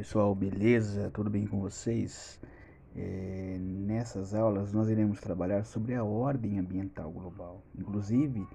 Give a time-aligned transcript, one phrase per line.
[0.00, 1.10] Pessoal, beleza?
[1.12, 2.40] Tudo bem com vocês?
[2.96, 7.62] É, nessas aulas nós iremos trabalhar sobre a ordem ambiental global.
[7.78, 8.48] Inclusive,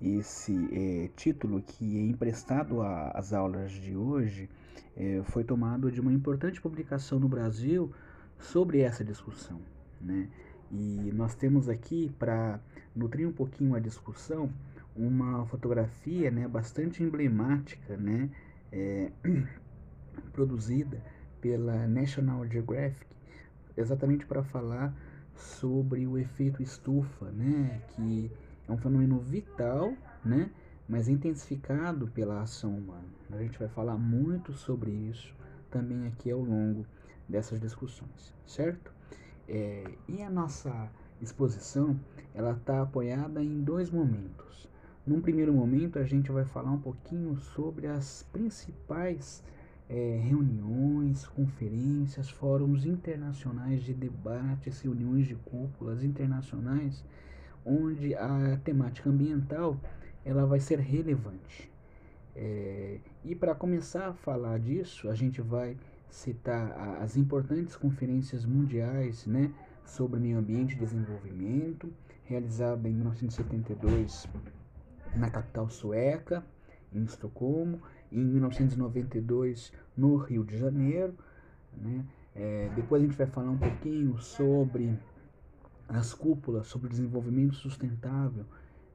[0.00, 4.48] esse é, título que é emprestado às aulas de hoje
[4.96, 7.92] é, foi tomado de uma importante publicação no Brasil
[8.38, 9.60] sobre essa discussão.
[10.00, 10.28] Né?
[10.70, 12.60] E nós temos aqui, para
[12.94, 14.48] nutrir um pouquinho a discussão,
[14.94, 18.30] uma fotografia né, bastante emblemática né,
[18.70, 19.10] é,
[20.34, 21.00] produzida
[21.40, 23.06] pela National Geographic,
[23.76, 24.94] exatamente para falar
[25.34, 28.30] sobre o efeito estufa, né, que
[28.68, 29.94] é um fenômeno vital,
[30.24, 30.50] né,
[30.88, 33.08] mas intensificado pela ação humana.
[33.32, 35.34] A gente vai falar muito sobre isso
[35.70, 36.86] também aqui ao longo
[37.28, 38.92] dessas discussões, certo?
[39.48, 41.98] É, e a nossa exposição
[42.34, 44.68] ela está apoiada em dois momentos.
[45.06, 49.42] Num primeiro momento, a gente vai falar um pouquinho sobre as principais
[49.88, 57.04] é, reuniões, conferências, fóruns internacionais de debates, reuniões de cúpulas internacionais,
[57.64, 59.78] onde a temática ambiental
[60.24, 61.70] ela vai ser relevante.
[62.34, 65.76] É, e para começar a falar disso, a gente vai
[66.10, 69.52] citar as importantes conferências mundiais né,
[69.84, 71.92] sobre meio ambiente e desenvolvimento,
[72.24, 74.26] realizada em 1972
[75.14, 76.44] na capital sueca,
[76.92, 77.82] em Estocolmo,
[78.14, 81.14] em 1992 no Rio de Janeiro.
[81.76, 82.04] Né?
[82.34, 84.96] É, depois a gente vai falar um pouquinho sobre
[85.88, 88.46] as cúpulas sobre desenvolvimento sustentável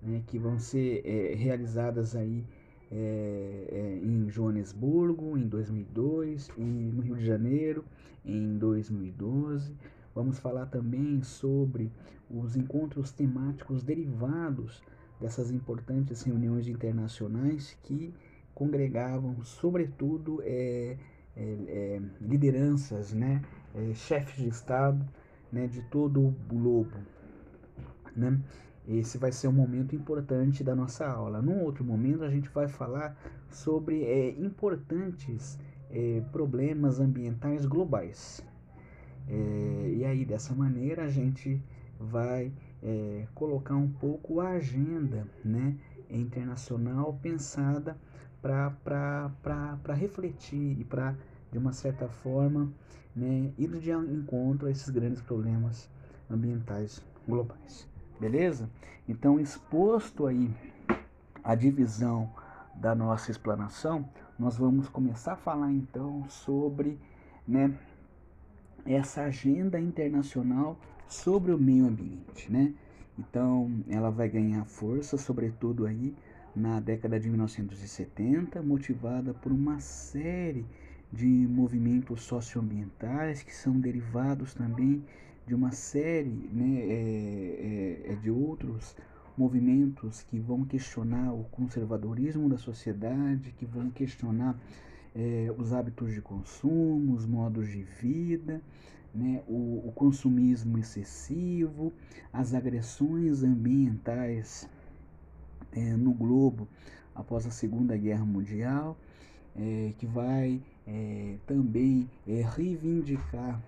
[0.02, 2.44] né, que vão ser é, realizadas aí
[2.92, 7.86] é, é, em Joanesburgo em 2002 e no Rio de Janeiro
[8.26, 9.76] em 2012.
[10.16, 11.92] Vamos falar também sobre
[12.30, 14.82] os encontros temáticos derivados
[15.20, 18.14] dessas importantes reuniões internacionais que
[18.60, 20.98] congregavam, sobretudo, é,
[21.34, 23.42] é, é, lideranças, né,
[23.74, 25.08] é, chefes de Estado
[25.50, 26.98] né, de todo o globo.
[28.14, 28.38] Né?
[28.86, 31.42] Esse vai ser um momento importante da nossa aula.
[31.42, 33.18] Num outro momento, a gente vai falar
[33.50, 35.58] sobre é, importantes
[35.90, 38.44] é, problemas ambientais globais.
[39.30, 41.62] e aí, dessa maneira, a gente
[42.00, 42.52] vai
[43.36, 45.76] colocar um pouco a agenda né,
[46.10, 47.96] internacional pensada
[48.42, 51.16] para refletir e para,
[51.52, 52.72] de uma certa forma,
[53.16, 55.90] né, ir de encontro a esses grandes problemas
[56.30, 57.88] ambientais globais.
[58.20, 58.70] Beleza?
[59.08, 60.50] Então, exposto aí
[61.44, 62.30] a divisão
[62.76, 64.08] da nossa explanação,
[64.38, 66.98] nós vamos começar a falar então sobre
[67.48, 67.74] né,
[68.86, 72.74] essa agenda internacional sobre o meio ambiente, né?
[73.18, 76.16] Então, ela vai ganhar força, sobretudo aí
[76.60, 80.66] na década de 1970, motivada por uma série
[81.12, 85.02] de movimentos socioambientais que são derivados também
[85.48, 88.96] de uma série né, é, é, é, de outros
[89.38, 94.60] movimentos que vão questionar o conservadorismo da sociedade, que vão questionar
[95.16, 98.62] é, os hábitos de consumo, os modos de vida,
[99.16, 101.94] né, o, o consumismo excessivo,
[102.34, 104.70] as agressões ambientais
[105.74, 106.68] é, no globo
[107.16, 108.98] após a Segunda Guerra Mundial,
[109.56, 113.62] é, que vai é, também é, reivindicar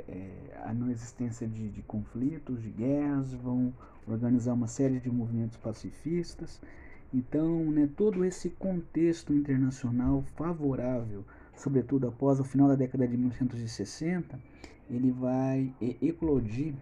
[0.63, 3.73] a não existência de, de, conflitos, de guerras, vão
[4.07, 6.61] organizar uma série de movimentos pacifistas.
[7.13, 11.23] Então, né, todo esse contexto internacional favorável,
[11.55, 14.39] sobretudo após o final da década de 1960,
[14.89, 16.75] ele vai eclodir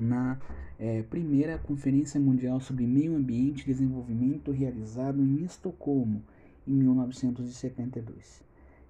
[0.00, 0.38] na
[0.78, 6.22] é, primeira Conferência Mundial sobre Meio Ambiente e Desenvolvimento realizado em Estocolmo
[6.66, 8.42] em 1972.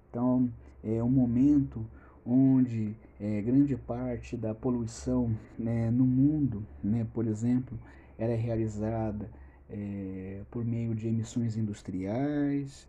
[0.09, 0.49] Então,
[0.83, 1.85] é um momento
[2.25, 7.77] onde é, grande parte da poluição né, no mundo, né, por exemplo,
[8.17, 9.29] era realizada
[9.69, 12.87] é, por meio de emissões industriais,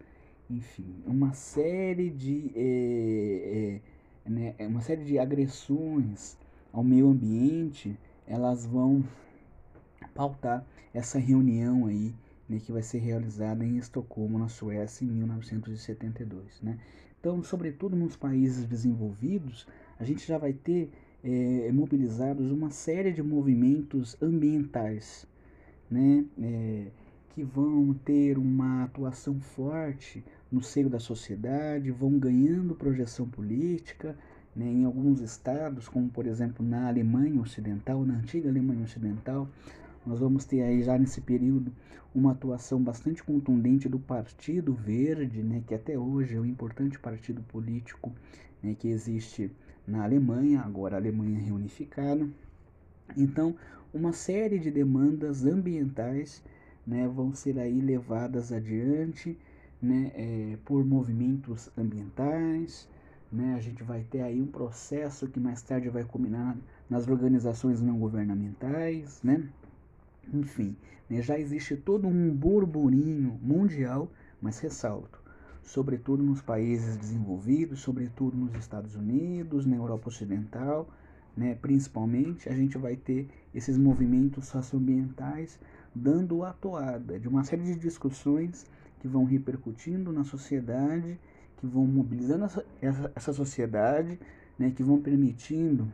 [0.50, 3.80] enfim, uma série de é,
[4.26, 6.36] é né, uma série de agressões
[6.72, 9.04] ao meio ambiente, elas vão
[10.14, 12.14] pautar essa reunião aí,
[12.48, 16.78] né, que vai ser realizada em Estocolmo, na Suécia, em 1972, né?
[17.18, 19.66] Então, sobretudo nos países desenvolvidos,
[19.98, 20.90] a gente já vai ter
[21.22, 25.26] é, mobilizados uma série de movimentos ambientais,
[25.90, 26.86] né, é,
[27.34, 34.16] que vão ter uma atuação forte no seio da sociedade, vão ganhando projeção política,
[34.54, 39.48] né, em alguns estados, como por exemplo na Alemanha Ocidental, na antiga Alemanha Ocidental,
[40.06, 41.72] Nós vamos ter aí já nesse período
[42.14, 47.42] uma atuação bastante contundente do Partido Verde, né, que até hoje é um importante partido
[47.42, 48.10] político
[48.62, 49.50] né, que existe
[49.86, 52.28] na Alemanha, agora a Alemanha reunificada.
[53.16, 53.54] Então,
[53.92, 56.42] uma série de demandas ambientais
[56.86, 59.36] né, vão ser aí levadas adiante
[59.80, 62.88] né, é, por movimentos ambientais.
[63.32, 66.56] Né, a gente vai ter aí um processo que mais tarde vai culminar
[66.88, 69.48] nas organizações não governamentais, né?
[70.34, 70.76] Enfim,
[71.08, 74.10] né, já existe todo um burburinho mundial,
[74.42, 75.22] mas ressalto,
[75.62, 80.88] sobretudo nos países desenvolvidos, sobretudo nos Estados Unidos, na Europa Ocidental,
[81.36, 85.58] né, principalmente, a gente vai ter esses movimentos socioambientais
[85.94, 88.66] dando a toada de uma série de discussões
[89.00, 91.18] que vão repercutindo na sociedade,
[91.60, 92.46] que vão mobilizando
[92.80, 94.18] essa, essa sociedade,
[94.58, 95.86] né, que vão permitindo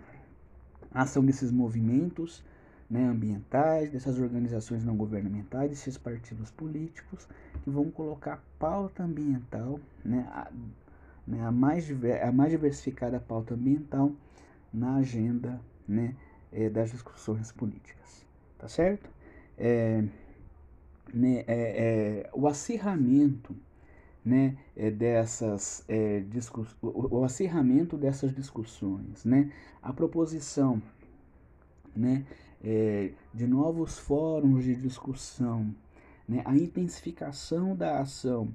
[0.93, 2.43] a ação desses movimentos
[2.89, 7.29] né, ambientais, dessas organizações não governamentais, desses partidos políticos,
[7.65, 10.51] que vão colocar pauta ambiental, né, a,
[11.27, 11.91] né, a, mais,
[12.23, 14.13] a mais diversificada pauta ambiental
[14.73, 16.15] na agenda né,
[16.53, 18.25] é, das discussões políticas.
[18.57, 19.11] Tá certo?
[19.59, 20.05] É,
[21.13, 23.55] né, é, o acirramento
[24.27, 26.21] né, é, dessas é,
[26.83, 30.83] o, o acirramento dessas discussões, né, a proposição
[31.95, 32.27] né,
[32.63, 35.73] é, de novos fóruns de discussão,
[36.29, 38.49] né, a intensificação da ação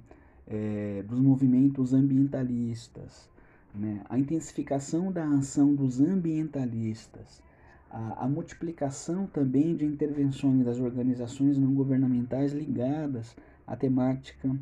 [0.45, 3.29] é, dos movimentos ambientalistas,
[3.73, 7.41] né, a intensificação da ação dos ambientalistas,
[7.89, 13.33] a, a, multiplicação também de intervenções das organizações não governamentais ligadas
[13.65, 14.53] à temática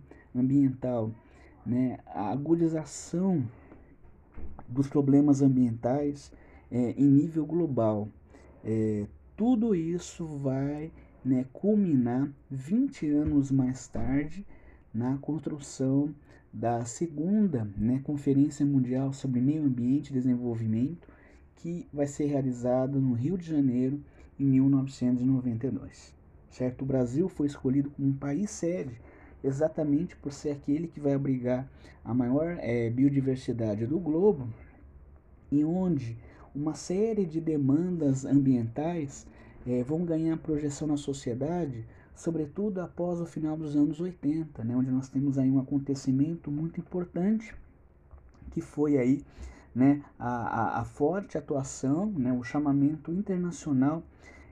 [1.66, 3.46] né, a agudização
[4.68, 6.32] dos problemas ambientais
[6.72, 8.08] é, em nível global.
[8.64, 10.92] É, tudo isso vai
[11.24, 14.46] né, culminar 20 anos mais tarde
[14.94, 16.14] na construção
[16.52, 21.08] da segunda né, Conferência Mundial sobre Meio Ambiente e Desenvolvimento,
[21.56, 24.02] que vai ser realizada no Rio de Janeiro
[24.40, 26.14] em 1992.
[26.50, 26.82] Certo?
[26.82, 29.00] O Brasil foi escolhido como país sede
[29.44, 31.68] exatamente por ser aquele que vai abrigar
[32.04, 34.48] a maior é, biodiversidade do globo
[35.52, 36.18] e onde
[36.54, 39.26] uma série de demandas ambientais
[39.66, 44.90] é, vão ganhar projeção na sociedade, sobretudo após o final dos anos 80, né, onde
[44.90, 47.56] nós temos aí um acontecimento muito importante,
[48.52, 49.24] que foi aí
[49.74, 50.28] né, a,
[50.78, 54.04] a, a forte atuação, né, o chamamento internacional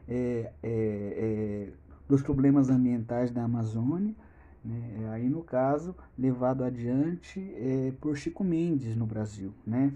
[0.08, 1.70] é, é,
[2.08, 4.16] dos problemas ambientais da Amazônia,
[4.68, 9.94] né, aí no caso levado adiante é, por Chico Mendes no Brasil, né,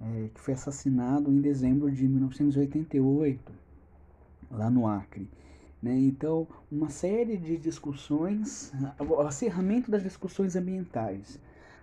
[0.00, 3.52] é, que foi assassinado em dezembro de 1988,
[4.50, 5.26] lá no Acre.
[5.82, 5.98] Né?
[5.98, 11.40] Então, uma série de discussões, o acerramento das discussões ambientais,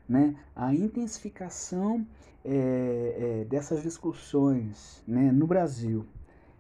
[0.08, 0.36] né?
[0.56, 2.06] a intensificação
[2.46, 6.06] é, é, dessas discussões né, no Brasil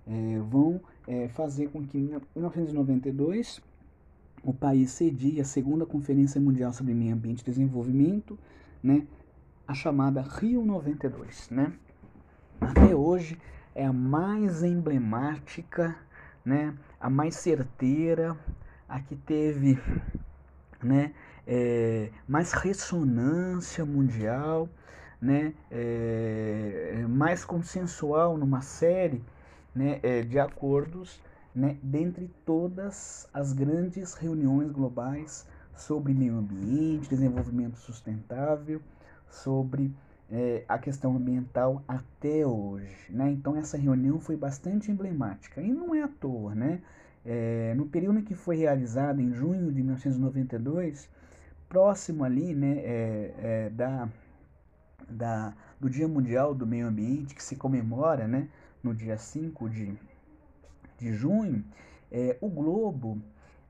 [0.08, 3.62] é, vão é, fazer com que em 1992
[4.44, 8.38] o país cedia a segunda Conferência Mundial sobre Meio Ambiente e Desenvolvimento,
[8.82, 9.06] né,
[9.68, 11.74] a chamada Rio 92, né?
[12.62, 13.38] Até hoje
[13.76, 15.96] é a mais emblemática,
[16.44, 16.74] né?
[17.00, 18.36] A mais certeira,
[18.88, 19.78] a que teve,
[20.82, 21.14] né?
[21.46, 24.70] É, mais ressonância mundial,
[25.22, 25.54] né?
[25.70, 29.22] É, mais consensual numa série,
[29.76, 30.00] né?
[30.02, 31.22] É, de acordos,
[31.54, 31.78] né?
[31.82, 38.82] Dentre todas as grandes reuniões globais sobre meio ambiente, desenvolvimento sustentável
[39.30, 39.94] sobre
[40.30, 42.96] é, a questão ambiental até hoje.
[43.10, 43.32] Né?
[43.32, 46.54] Então essa reunião foi bastante emblemática e não é à toa.
[46.54, 46.82] Né?
[47.26, 51.10] É, no período que foi realizada, em junho de 1992,
[51.68, 54.10] próximo ali né, é, é, da,
[55.10, 58.48] da, do Dia Mundial do Meio Ambiente, que se comemora né,
[58.82, 59.94] no dia 5 de,
[60.98, 61.64] de junho,
[62.12, 63.22] é, o globo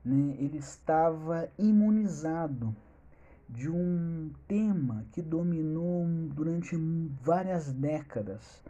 [0.04, 2.74] né, ele estava imunizado
[3.48, 6.76] de um tema que dominou durante
[7.22, 8.62] várias décadas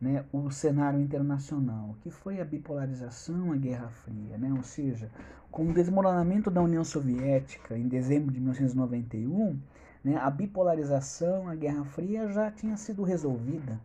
[0.00, 5.08] né, o cenário internacional, que foi a bipolarização, a Guerra Fria, né, ou seja,
[5.50, 9.60] com o desmoronamento da União Soviética em dezembro de 1991,
[10.02, 13.78] né, a bipolarização, a Guerra Fria já tinha sido resolvida.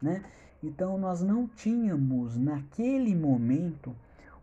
[0.00, 0.22] Né?
[0.62, 3.96] Então nós não tínhamos naquele momento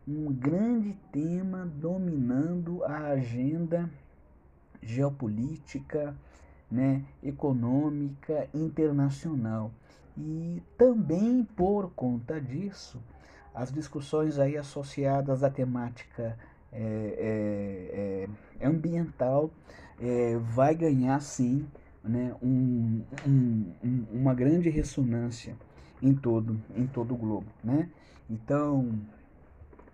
[0.08, 3.90] um grande tema dominando a agenda
[4.82, 6.16] geopolítica,
[6.72, 9.72] né, econômica internacional.
[10.18, 13.00] E também por conta disso,
[13.54, 16.38] as discussões aí associadas à temática
[16.72, 18.28] é,
[18.60, 19.52] é, é, ambiental
[20.00, 21.68] é, vai ganhar sim
[22.04, 25.56] né, um, um, uma grande ressonância
[26.02, 27.48] em todo, em todo o globo.
[27.64, 27.90] Né?
[28.30, 29.00] Então,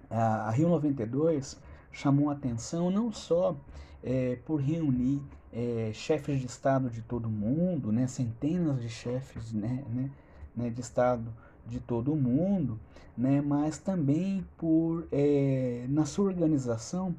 [0.10, 1.60] a, Rio 92
[1.92, 3.56] chamou atenção não só
[4.04, 9.54] é, por reunir é, chefes de Estado de todo o mundo, né, centenas de chefes
[9.54, 10.10] né, né,
[10.56, 11.32] né, de Estado
[11.66, 12.80] de todo o mundo,
[13.16, 17.16] né, mas também por, é, na sua organização,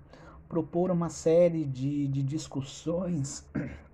[0.48, 3.46] propor uma série de, de discussões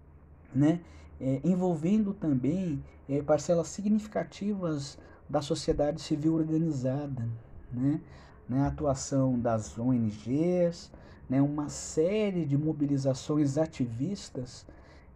[0.54, 0.80] né,
[1.20, 4.98] é, envolvendo também é, parcelas significativas
[5.28, 7.28] da sociedade civil organizada,
[7.72, 8.00] né,
[8.48, 10.90] né, a atuação das ONGs,
[11.28, 14.66] né, uma série de mobilizações ativistas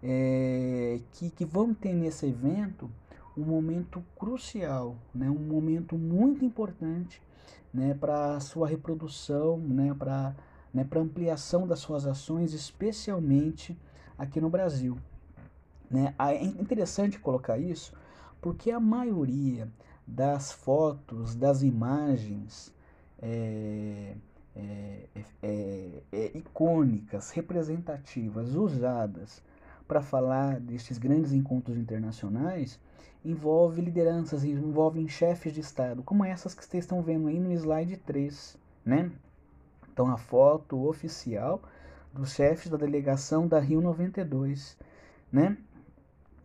[0.03, 2.89] é, que, que vão ter nesse evento
[3.37, 7.21] um momento crucial, né, um momento muito importante
[7.73, 10.35] né, para a sua reprodução, né, para
[10.73, 13.77] né, ampliação das suas ações, especialmente
[14.17, 14.97] aqui no Brasil.
[15.95, 16.13] Né?
[16.19, 17.95] É interessante colocar isso
[18.43, 19.69] porque a maioria
[20.05, 22.75] das fotos, das imagens
[23.23, 24.17] é,
[24.57, 25.07] é,
[26.13, 29.41] é, icônicas, representativas, usadas
[29.87, 32.81] para falar destes grandes encontros internacionais,
[33.25, 37.99] envolve lideranças, envolvem chefes de Estado, como essas que vocês estão vendo aí no slide
[37.99, 39.13] 3, né?
[39.93, 41.63] Então a foto oficial
[42.13, 44.77] dos chefes da delegação da Rio 92,
[45.31, 45.57] né?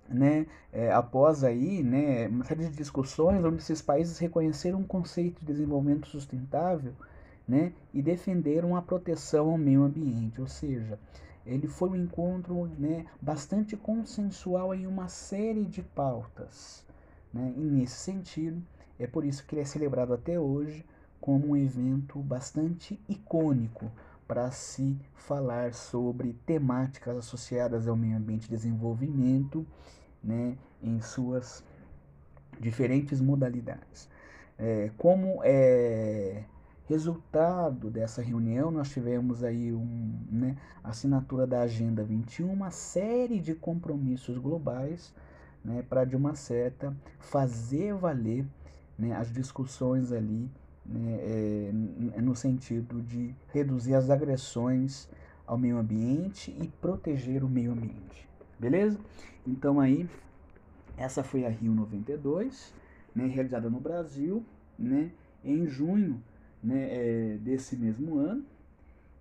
[0.10, 5.40] Né, é, após aí, né, uma série de discussões onde esses países reconheceram um conceito
[5.40, 6.94] de desenvolvimento sustentável,
[7.48, 10.98] né, e defenderam a proteção ao meio ambiente, ou seja,
[11.46, 16.84] ele foi um encontro né, bastante consensual em uma série de pautas.
[17.34, 17.54] Né?
[17.56, 18.62] E nesse sentido,
[19.00, 20.86] é por isso que ele é celebrado até hoje
[21.20, 23.92] como um evento bastante icônico
[24.30, 29.66] para se falar sobre temáticas associadas ao meio ambiente e desenvolvimento
[30.24, 31.64] né, em suas
[32.60, 34.08] diferentes modalidades.
[34.56, 36.44] É, como é,
[36.90, 43.54] Resultado dessa reunião, nós tivemos aí um, né, assinatura da Agenda 21, uma série de
[43.54, 45.14] compromissos globais
[45.64, 48.44] né, para, de uma certa, fazer valer
[48.98, 50.50] né, as discussões ali
[50.90, 51.72] né, é,
[52.22, 55.08] no sentido de reduzir as agressões
[55.46, 58.28] ao meio ambiente e proteger o meio ambiente.
[58.58, 59.00] Beleza?
[59.46, 60.10] Então aí,
[60.98, 62.74] essa foi a Rio 92,
[63.16, 64.44] né, realizada no Brasil,
[64.78, 65.12] né,
[65.44, 66.22] em junho
[66.62, 68.44] né, é, desse mesmo ano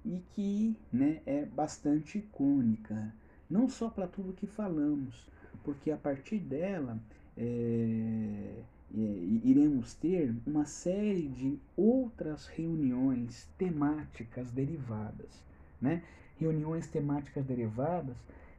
[0.05, 3.13] e que né, é bastante icônica,
[3.49, 5.27] não só para tudo que falamos,
[5.63, 6.99] porque a partir dela
[7.37, 8.63] é, é,
[8.95, 15.45] iremos ter uma série de outras reuniões temáticas derivadas,
[15.81, 16.03] né?
[16.39, 18.17] reuniões temáticas derivadas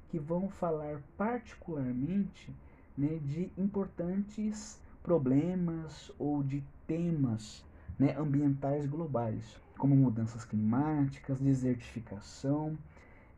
[0.10, 2.54] que vão falar particularmente
[2.98, 7.64] né, de importantes problemas ou de temas
[7.98, 12.78] né, ambientais globais, como mudanças climáticas, desertificação,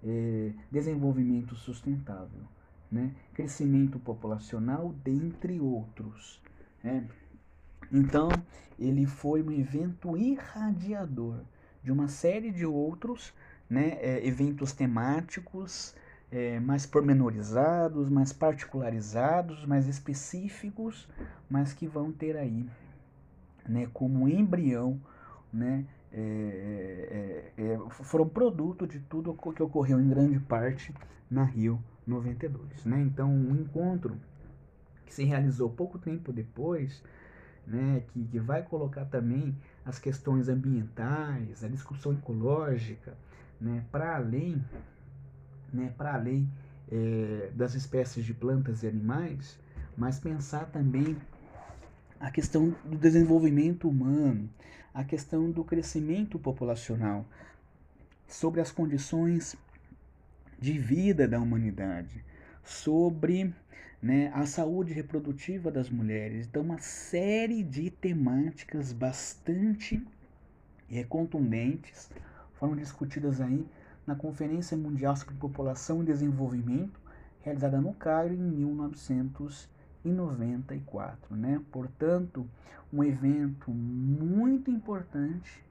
[0.03, 2.41] é, desenvolvimento sustentável,
[2.91, 6.41] né, crescimento populacional, dentre outros.
[6.83, 7.07] Né.
[7.91, 8.41] Então,
[8.79, 11.41] ele foi um evento irradiador
[11.83, 13.33] de uma série de outros
[13.69, 15.95] né, é, eventos temáticos
[16.31, 21.07] é, mais pormenorizados, mais particularizados, mais específicos,
[21.50, 22.65] mas que vão ter aí
[23.67, 25.00] né, como embrião,
[25.51, 30.93] né, é, é, é, foram produto de tudo que ocorreu em grande parte
[31.29, 32.85] na Rio 92.
[32.85, 33.01] Né?
[33.01, 34.17] Então, um encontro
[35.11, 37.03] que se realizou pouco tempo depois,
[37.67, 39.53] né, que, que vai colocar também
[39.85, 43.17] as questões ambientais, a discussão ecológica,
[43.59, 44.63] né, para além,
[45.71, 46.49] né, para além
[46.89, 49.59] é, das espécies de plantas e animais,
[49.97, 51.17] mas pensar também
[52.17, 54.49] a questão do desenvolvimento humano,
[54.93, 57.25] a questão do crescimento populacional,
[58.27, 59.57] sobre as condições
[60.57, 62.23] de vida da humanidade,
[62.63, 63.53] sobre
[64.01, 66.48] né, a saúde reprodutiva das mulheres.
[66.48, 70.03] Então, uma série de temáticas bastante
[70.89, 72.10] é, contundentes
[72.53, 73.65] foram discutidas aí
[74.05, 77.00] na Conferência Mundial sobre População e Desenvolvimento,
[77.41, 79.70] realizada no Cairo em 1900
[80.03, 81.62] em 94, né?
[81.72, 82.48] Portanto,
[82.91, 85.63] um evento muito importante,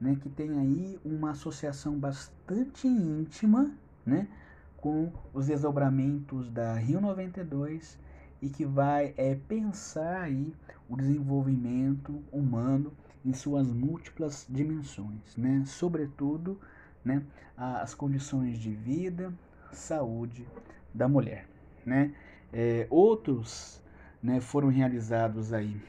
[0.00, 3.70] né, que tem aí uma associação bastante íntima,
[4.04, 4.28] né,
[4.76, 7.98] com os desdobramentos da Rio 92
[8.40, 10.52] e que vai é, pensar aí
[10.88, 12.92] o desenvolvimento humano
[13.24, 15.64] em suas múltiplas dimensões, né?
[15.66, 16.60] Sobretudo,
[17.04, 17.22] né,
[17.56, 19.32] as condições de vida,
[19.72, 20.46] saúde
[20.94, 21.46] da mulher,
[21.84, 22.14] né?
[22.52, 23.82] É, outros,
[24.22, 25.80] né, foram realizados aí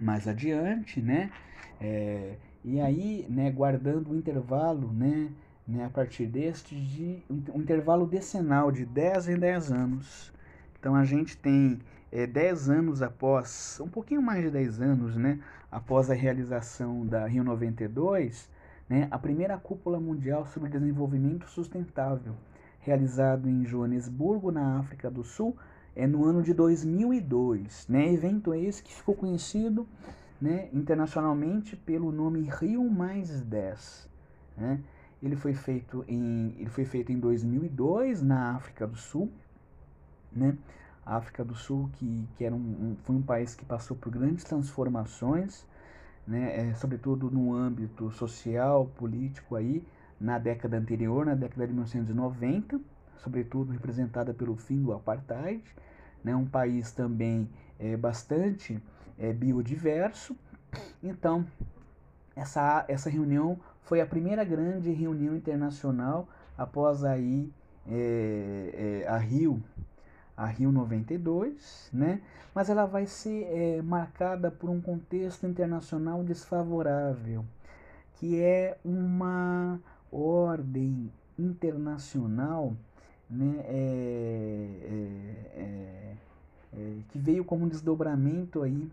[0.00, 1.30] mais adiante, né?
[1.80, 5.30] É, e aí, né, guardando o intervalo, né,
[5.72, 10.32] né, a partir deste, de um intervalo decenal de 10 em 10 anos.
[10.78, 11.78] Então a gente tem
[12.10, 17.26] é, 10 anos após, um pouquinho mais de 10 anos, né, após a realização da
[17.26, 18.50] Rio 92,
[18.88, 22.34] né, a primeira cúpula mundial sobre desenvolvimento sustentável,
[22.80, 25.56] realizado em Joanesburgo, na África do Sul,
[25.96, 29.88] é no ano de 2002, né, evento esse que ficou conhecido
[30.38, 34.08] né, internacionalmente pelo nome Rio Mais 10,
[34.56, 34.80] né,
[35.22, 39.30] ele foi feito em, ele foi feito em 2002 na África do Sul,
[40.32, 40.56] né?
[41.06, 44.10] A África do Sul que, que era um, um, foi um país que passou por
[44.10, 45.64] grandes transformações,
[46.26, 46.70] né?
[46.70, 49.84] É, sobretudo no âmbito social, político aí,
[50.20, 52.80] na década anterior, na década de 1990,
[53.18, 55.62] sobretudo representada pelo fim do apartheid,
[56.24, 56.34] né?
[56.34, 57.48] Um país também
[57.78, 58.82] é, bastante
[59.18, 60.36] é, biodiverso.
[61.02, 61.46] Então,
[62.34, 67.50] essa, essa reunião foi a primeira grande reunião internacional após aí
[67.86, 69.62] é, é, a Rio,
[70.36, 72.20] a Rio 92, né?
[72.54, 77.44] Mas ela vai ser é, marcada por um contexto internacional desfavorável,
[78.14, 82.74] que é uma ordem internacional,
[83.28, 83.64] né?
[83.64, 84.66] É,
[85.56, 86.14] é,
[86.74, 88.90] é, que veio como um desdobramento aí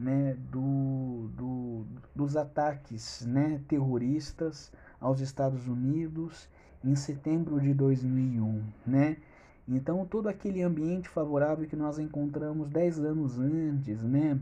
[0.00, 6.48] né, do, do, dos ataques né, terroristas aos Estados Unidos
[6.82, 9.18] em setembro de 2001, né?
[9.68, 14.38] Então todo aquele ambiente favorável que nós encontramos 10 anos antes, né?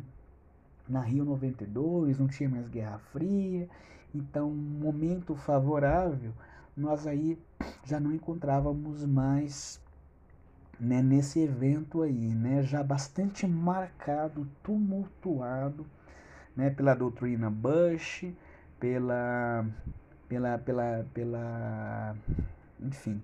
[0.88, 3.69] Na Rio 92, não tinha mais Guerra Fria,
[4.15, 6.33] então momento favorável,
[6.77, 7.38] nós aí
[7.85, 9.81] já não encontrávamos mais
[10.80, 15.87] né, nesse evento aí, né, já bastante marcado, tumultuado,
[16.57, 18.26] né, pela doutrina Bush,
[18.79, 19.66] pela,
[20.29, 22.16] pela, pela, pela,
[22.81, 23.20] enfim,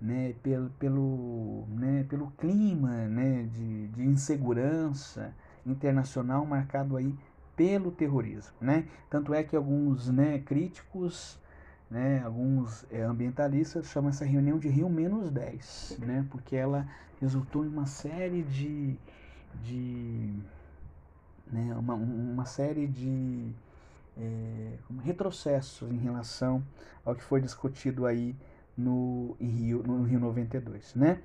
[0.00, 5.32] né, pelo, pelo, né, pelo clima, né, de, de insegurança
[5.64, 7.14] internacional marcado aí
[7.56, 8.86] pelo terrorismo, né?
[9.10, 11.40] Tanto é que alguns, né, críticos
[11.90, 16.86] né, alguns é, ambientalistas chamam essa reunião de Rio menos 10, né, porque ela
[17.20, 18.96] resultou em uma série de,
[19.62, 20.34] de
[21.50, 23.50] né, uma, uma série de
[24.16, 24.72] é,
[25.02, 26.62] retrocessos em relação
[27.04, 28.36] ao que foi discutido aí
[28.76, 31.20] no Rio, no Rio 92, né?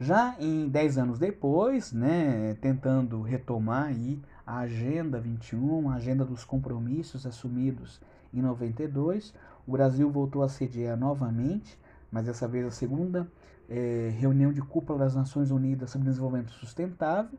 [0.00, 6.44] Já em 10 anos depois, né, tentando retomar aí a Agenda 21, a agenda dos
[6.44, 8.00] compromissos assumidos
[8.32, 9.34] em 92,
[9.68, 11.78] o Brasil voltou a sediar novamente,
[12.10, 13.30] mas dessa vez a segunda
[13.68, 17.38] é, reunião de cúpula das Nações Unidas sobre Desenvolvimento Sustentável,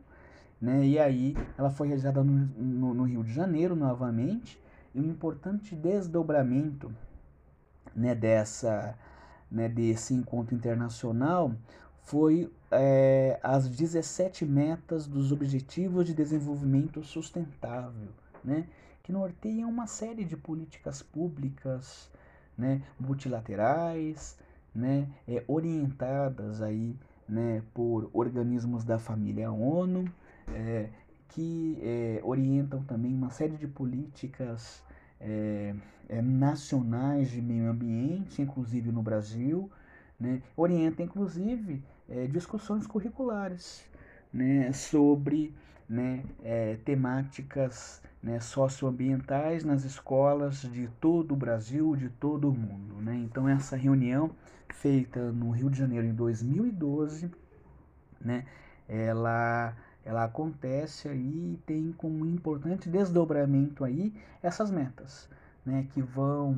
[0.60, 0.86] né?
[0.86, 4.62] E aí ela foi realizada no, no, no Rio de Janeiro novamente,
[4.94, 6.92] e um importante desdobramento,
[7.96, 8.96] né, dessa,
[9.50, 11.52] né, desse encontro internacional
[12.02, 18.08] foi é, as 17 metas dos Objetivos de Desenvolvimento Sustentável,
[18.44, 18.68] né,
[19.02, 22.08] que norteiam uma série de políticas públicas
[22.56, 24.38] né, multilaterais,
[24.74, 26.96] né, é, orientadas aí,
[27.28, 30.04] né, por organismos da família ONU,
[30.48, 30.88] é,
[31.28, 34.82] que é, orientam também uma série de políticas
[35.20, 35.74] é,
[36.08, 39.70] é, nacionais de meio ambiente, inclusive no Brasil,
[40.18, 43.84] né, orienta inclusive é, discussões curriculares
[44.32, 45.54] né, sobre
[45.90, 53.02] né, é, temáticas né, socioambientais nas escolas de todo o Brasil, de todo o mundo.
[53.02, 53.16] Né?
[53.16, 54.30] Então, essa reunião
[54.72, 57.28] feita no Rio de Janeiro em 2012,
[58.20, 58.46] né,
[58.88, 65.28] ela, ela acontece aí e tem como importante desdobramento aí essas metas,
[65.66, 66.56] né, que vão,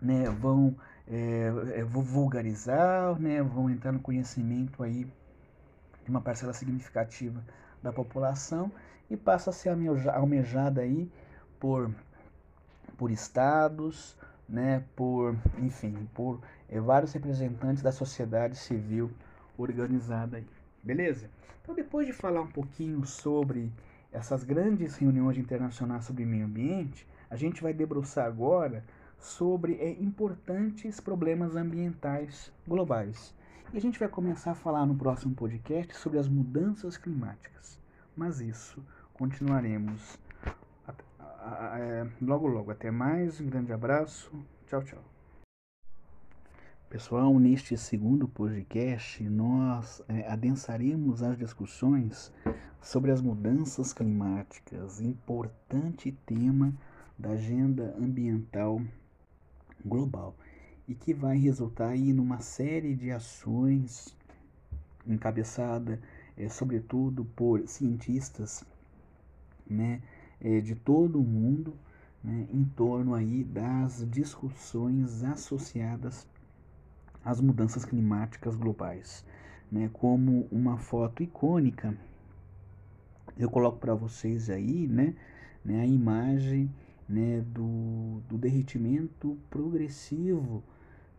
[0.00, 0.76] né, vão
[1.08, 5.04] é, vulgarizar, né, vão entrar no conhecimento aí
[6.04, 7.42] de uma parcela significativa
[7.82, 8.70] da população
[9.10, 9.70] e passa a ser
[10.12, 11.10] almejada aí
[11.58, 11.90] por,
[12.96, 14.16] por estados,
[14.48, 19.10] né, por, enfim, por é, vários representantes da sociedade civil
[19.56, 20.46] organizada aí.
[20.82, 21.30] Beleza?
[21.62, 23.70] Então, depois de falar um pouquinho sobre
[24.12, 28.82] essas grandes reuniões internacionais sobre meio ambiente, a gente vai debruçar agora
[29.18, 33.34] sobre é, importantes problemas ambientais globais.
[33.72, 37.78] E a gente vai começar a falar no próximo podcast sobre as mudanças climáticas.
[38.16, 40.18] Mas isso continuaremos
[40.88, 42.72] é, logo logo.
[42.72, 44.32] Até mais, um grande abraço.
[44.66, 45.04] Tchau, tchau.
[46.88, 52.32] Pessoal, neste segundo podcast, nós é, adensaremos as discussões
[52.82, 56.74] sobre as mudanças climáticas, importante tema
[57.16, 58.82] da agenda ambiental
[59.84, 60.34] global
[60.90, 64.12] e que vai resultar aí numa série de ações
[65.06, 66.00] encabeçada,
[66.36, 68.64] é, sobretudo por cientistas,
[69.64, 70.02] né,
[70.40, 71.76] é, de todo o mundo,
[72.24, 76.26] né, em torno aí das discussões associadas
[77.24, 79.24] às mudanças climáticas globais,
[79.70, 81.96] né, como uma foto icônica.
[83.38, 85.14] Eu coloco para vocês aí, né,
[85.64, 86.68] né, a imagem
[87.08, 90.64] né, do, do derretimento progressivo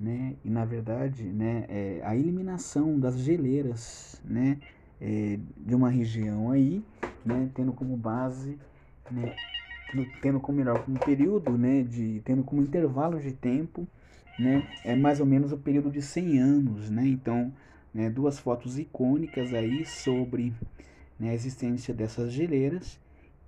[0.02, 4.58] né, e na verdade né, é, a eliminação das geleiras né,
[5.00, 6.84] é, de uma região aí,
[7.24, 8.58] né, tendo como base,
[9.12, 9.36] né,
[10.20, 13.88] tendo como melhor como período, né, de, tendo como intervalo de tempo,
[14.40, 17.54] né, é mais ou menos o período de 100 anos, né, então
[17.94, 20.52] né, duas fotos icônicas aí sobre
[21.20, 23.00] né, a existência dessas geleiras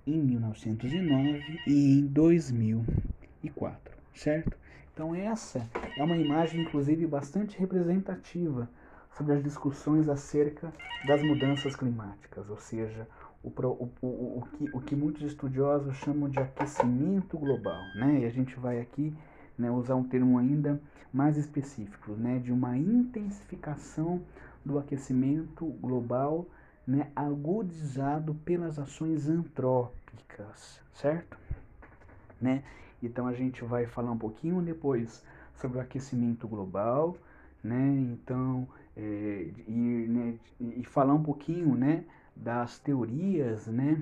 [0.06, 4.63] em 1909 e em 2004, certo?
[4.94, 8.70] Então essa é uma imagem inclusive bastante representativa
[9.10, 10.72] sobre as discussões acerca
[11.04, 13.06] das mudanças climáticas, ou seja,
[13.42, 14.06] o, o, o,
[14.38, 18.20] o, que, o que muitos estudiosos chamam de aquecimento global, né?
[18.20, 19.12] E a gente vai aqui
[19.58, 20.80] né, usar um termo ainda
[21.12, 24.22] mais específico, né, de uma intensificação
[24.64, 26.46] do aquecimento global
[26.86, 31.36] né, agudizado pelas ações antrópicas, certo?
[32.40, 32.62] Né?
[33.06, 37.16] Então a gente vai falar um pouquinho depois sobre o aquecimento global,
[37.62, 37.96] né?
[38.12, 44.00] Então é, e, né, e falar um pouquinho, né, das teorias, né,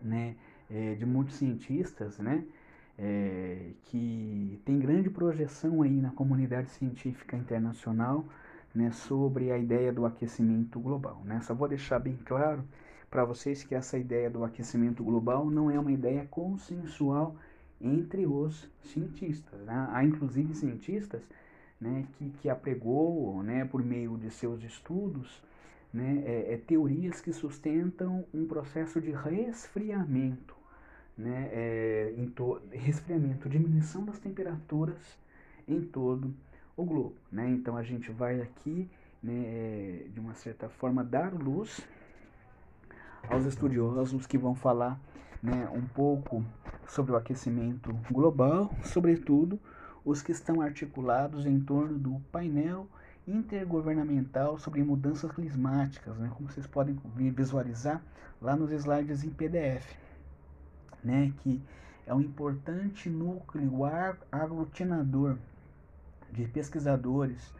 [0.00, 0.36] né,
[0.70, 2.44] é, de muitos cientistas, né,
[2.98, 8.24] é, que tem grande projeção aí na comunidade científica internacional
[8.74, 11.22] né, sobre a ideia do aquecimento global.
[11.24, 11.40] Né?
[11.42, 12.62] Só vou deixar bem claro
[13.10, 17.36] para vocês que essa ideia do aquecimento global não é uma ideia consensual
[17.82, 19.60] entre os cientistas.
[19.60, 19.88] Né?
[19.90, 21.22] Há inclusive cientistas
[21.80, 25.42] né, que, que apregou né, por meio de seus estudos
[25.92, 30.56] né, é, é, teorias que sustentam um processo de resfriamento,
[31.18, 32.14] né, é,
[32.70, 35.18] resfriamento, diminuição das temperaturas
[35.68, 36.32] em todo
[36.76, 37.16] o globo.
[37.30, 37.50] Né?
[37.50, 38.88] Então a gente vai aqui,
[39.22, 41.80] né, é, de uma certa forma, dar luz
[43.28, 44.98] aos estudiosos que vão falar
[45.42, 46.44] né, um pouco
[46.92, 49.58] sobre o aquecimento global, sobretudo
[50.04, 52.86] os que estão articulados em torno do painel
[53.26, 57.00] intergovernamental sobre mudanças climáticas, né, como vocês podem
[57.34, 58.02] visualizar
[58.42, 59.96] lá nos slides em PDF,
[61.02, 61.62] né, que
[62.06, 63.86] é um importante núcleo
[64.30, 65.38] aglutinador
[66.30, 67.54] de pesquisadores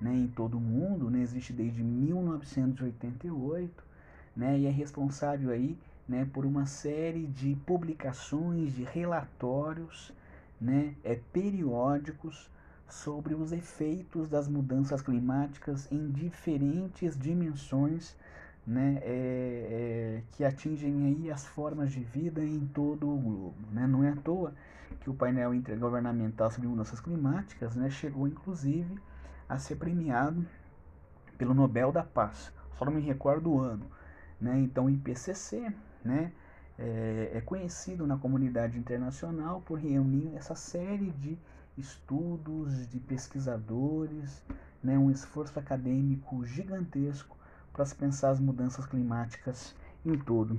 [0.00, 3.82] né, em todo o mundo, né, existe desde 1988,
[4.36, 5.76] né, e é responsável aí,
[6.08, 10.12] né, por uma série de publicações, de relatórios,
[10.60, 12.50] né, é, periódicos
[12.88, 18.16] sobre os efeitos das mudanças climáticas em diferentes dimensões,
[18.66, 23.56] né, é, é, que atingem aí as formas de vida em todo o globo.
[23.72, 23.86] Né?
[23.86, 24.52] Não é à toa
[25.00, 28.96] que o painel intergovernamental sobre mudanças climáticas né, chegou inclusive
[29.48, 30.44] a ser premiado
[31.38, 32.52] pelo Nobel da Paz.
[32.76, 33.86] Só não me recordo o ano.
[34.40, 34.58] Né?
[34.60, 35.72] Então o IPCC
[36.06, 36.32] né,
[36.78, 41.38] é, é conhecido na comunidade internacional por reunir essa série de
[41.76, 44.42] estudos, de pesquisadores,
[44.82, 47.36] né, um esforço acadêmico gigantesco
[47.72, 50.58] para se pensar as mudanças climáticas em todo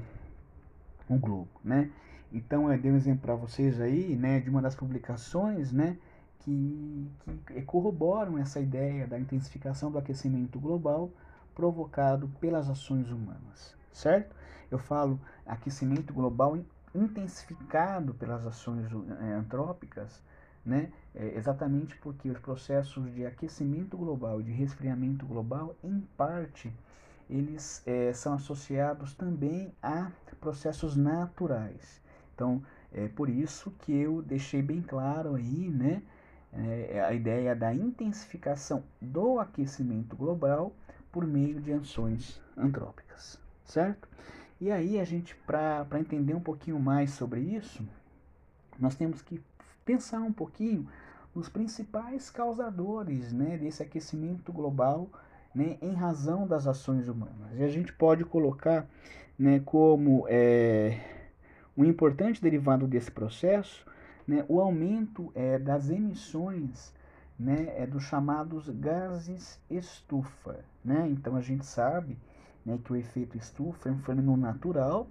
[1.10, 1.90] o globo, né?
[2.32, 5.98] Então, eu dei um exemplo para vocês aí, né, de uma das publicações, né,
[6.40, 7.10] que,
[7.48, 11.10] que corroboram essa ideia da intensificação do aquecimento global
[11.56, 14.36] provocado pelas ações humanas, certo?
[14.70, 16.58] Eu falo aquecimento global
[16.94, 18.88] intensificado pelas ações
[19.22, 20.22] é, antrópicas,
[20.66, 20.92] né?
[21.16, 26.72] É exatamente porque os processos de aquecimento global de resfriamento global, em parte,
[27.30, 32.02] eles é, são associados também a processos naturais.
[32.34, 32.62] Então,
[32.94, 36.02] é por isso que eu deixei bem claro aí, né,
[36.54, 40.72] é, a ideia da intensificação do aquecimento global
[41.12, 44.08] por meio de ações antrópicas, certo?
[44.60, 47.88] E aí a gente, para entender um pouquinho mais sobre isso,
[48.80, 49.42] nós temos que
[49.86, 50.88] pensar um pouquinho
[51.34, 55.08] nos principais causadores né, desse aquecimento global
[55.54, 57.58] né, em razão das ações humanas.
[57.58, 58.88] E a gente pode colocar
[59.38, 61.00] né, como é,
[61.76, 63.86] um importante derivado desse processo,
[64.28, 66.92] né, o aumento é, das emissões
[67.40, 70.60] né, é, dos chamados gases estufa.
[70.84, 71.08] Né?
[71.10, 72.18] Então a gente sabe
[72.68, 75.08] né, que o efeito estufa é um fenômeno natural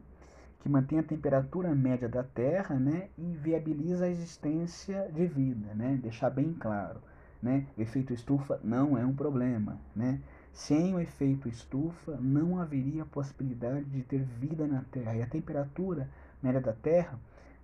[0.60, 5.72] que mantém a temperatura média da Terra né, e viabiliza a existência de vida.
[5.74, 5.98] Né?
[6.02, 7.00] Deixar bem claro,
[7.42, 7.66] né?
[7.78, 9.78] o efeito estufa não é um problema.
[9.94, 10.20] Né?
[10.52, 15.16] Sem o efeito estufa, não haveria possibilidade de ter vida na Terra.
[15.16, 16.08] E a temperatura
[16.42, 17.18] média da Terra,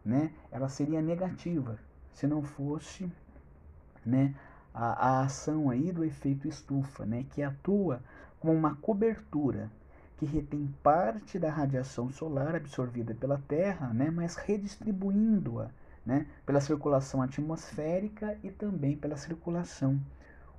[0.04, 1.78] né, ela seria negativa
[2.12, 3.10] se não fosse,
[4.04, 4.34] né,
[4.74, 8.00] a, a ação aí do efeito estufa, né, que atua
[8.38, 9.70] como uma cobertura
[10.22, 15.68] que retém parte da radiação solar absorvida pela Terra, né, mas redistribuindo-a
[16.06, 20.00] né, pela circulação atmosférica e também pela circulação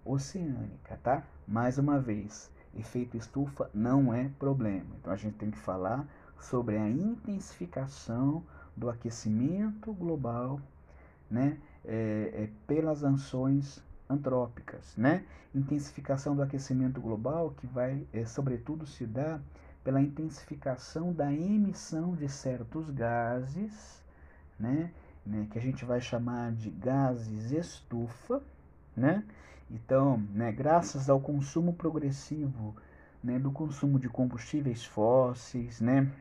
[0.04, 1.24] oceânica, tá?
[1.48, 4.98] Mais uma vez, efeito estufa não é problema.
[5.00, 6.06] Então a gente tem que falar
[6.42, 8.44] sobre a intensificação
[8.76, 10.60] do aquecimento global,
[11.32, 13.82] né, é, é, pelas ações
[14.14, 15.24] antrópicas, né?
[15.54, 19.42] Intensificação do aquecimento global que vai, é, sobretudo, se dar
[19.84, 24.02] pela intensificação da emissão de certos gases,
[24.60, 24.92] né?
[25.26, 25.48] né?
[25.52, 28.42] Que a gente vai chamar de gases estufa,
[28.96, 29.24] né?
[29.70, 32.76] Então, né, graças ao consumo progressivo
[33.24, 36.12] né, do consumo de combustíveis fósseis, né,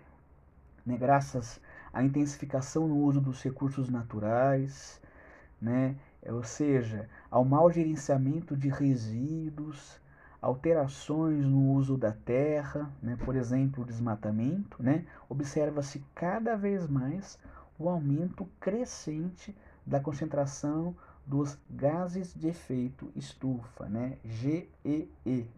[0.86, 1.60] né, graças
[1.92, 5.00] à intensificação no uso dos recursos naturais,
[5.60, 9.98] né, ou seja, ao mau gerenciamento de resíduos,
[10.38, 17.38] alterações no uso da terra, né, por exemplo, o desmatamento, né, observa-se cada vez mais
[17.78, 20.94] o aumento crescente da concentração
[21.26, 24.18] dos gases de efeito estufa, né?
[24.24, 25.08] GEE,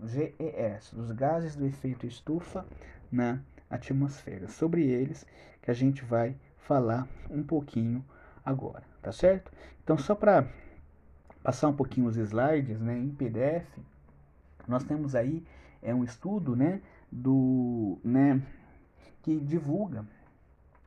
[0.05, 2.65] GES, os gases do efeito estufa
[3.11, 4.47] na atmosfera.
[4.47, 5.27] Sobre eles
[5.61, 8.05] que a gente vai falar um pouquinho
[8.45, 9.51] agora, tá certo?
[9.83, 10.47] Então, só para
[11.45, 13.69] passar um pouquinho os slides, né, em PDF,
[14.67, 15.45] nós temos aí
[15.83, 16.81] é um estudo, né,
[17.13, 18.41] do, né,
[19.23, 20.07] que divulga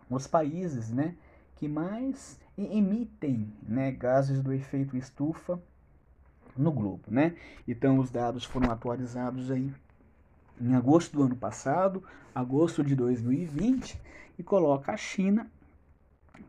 [0.09, 1.13] os países, né,
[1.57, 5.61] que mais emitem né, gases do efeito estufa
[6.57, 7.03] no globo.
[7.07, 7.35] Né?
[7.67, 9.71] Então os dados foram atualizados aí
[10.59, 14.01] em agosto do ano passado, agosto de 2020,
[14.39, 15.45] e coloca a China,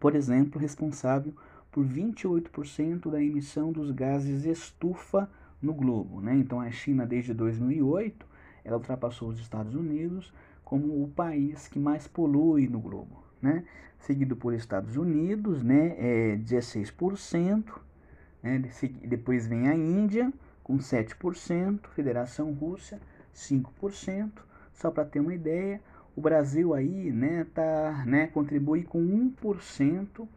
[0.00, 1.34] por exemplo, responsável
[1.70, 6.20] por 28% da emissão dos gases estufa no globo.
[6.20, 6.34] Né?
[6.34, 8.26] Então a China, desde 2008,
[8.64, 10.32] ela ultrapassou os Estados Unidos
[10.64, 13.64] como o país que mais polui no globo né?
[13.98, 15.94] Seguido por Estados Unidos, né?
[15.98, 17.64] É 16%,
[18.42, 18.62] né?
[19.04, 23.00] Depois vem a Índia com 7%, Federação Rússia
[23.34, 24.30] 5%.
[24.72, 25.80] Só para ter uma ideia,
[26.14, 30.28] o Brasil aí, né, tá, né, contribui com 1%,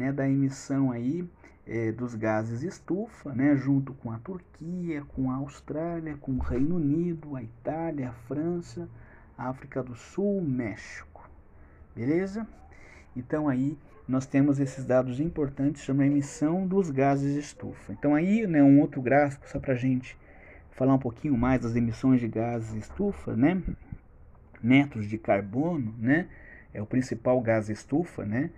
[0.00, 1.28] né, da emissão aí
[1.66, 6.76] é, dos gases estufa, né, junto com a Turquia, com a Austrália, com o Reino
[6.76, 8.88] Unido, a Itália, a França,
[9.36, 11.28] a África do Sul, México.
[11.94, 12.46] Beleza?
[13.14, 13.76] Então aí
[14.08, 17.92] nós temos esses dados importantes sobre a emissão dos gases estufa.
[17.92, 20.16] Então aí, né, um outro gráfico só para a gente
[20.70, 23.62] falar um pouquinho mais das emissões de gases estufa, né?
[24.62, 26.26] Metros de carbono, né?
[26.72, 28.50] É o principal gás estufa, né?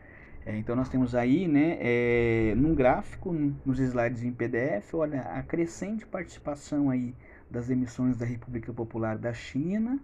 [0.45, 3.33] É, então nós temos aí, né, é, num gráfico,
[3.65, 7.15] nos slides em PDF, olha a crescente participação aí
[7.49, 10.01] das emissões da República Popular da China,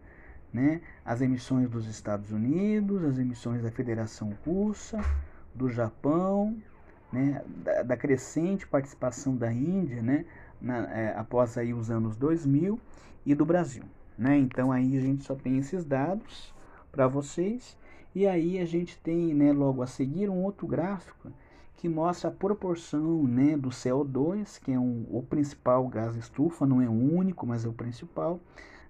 [0.52, 5.04] né, as emissões dos Estados Unidos, as emissões da Federação Russa,
[5.52, 6.56] do Japão,
[7.12, 10.24] né, da, da crescente participação da Índia, né,
[10.60, 12.78] na, é, após aí os anos 2000
[13.26, 13.82] e do Brasil.
[14.16, 14.36] Né?
[14.38, 16.52] Então aí a gente só tem esses dados
[16.90, 17.76] para vocês
[18.18, 21.30] e aí a gente tem né, logo a seguir um outro gráfico
[21.76, 26.82] que mostra a proporção né, do CO2, que é um, o principal gás estufa, não
[26.82, 28.40] é o único, mas é o principal,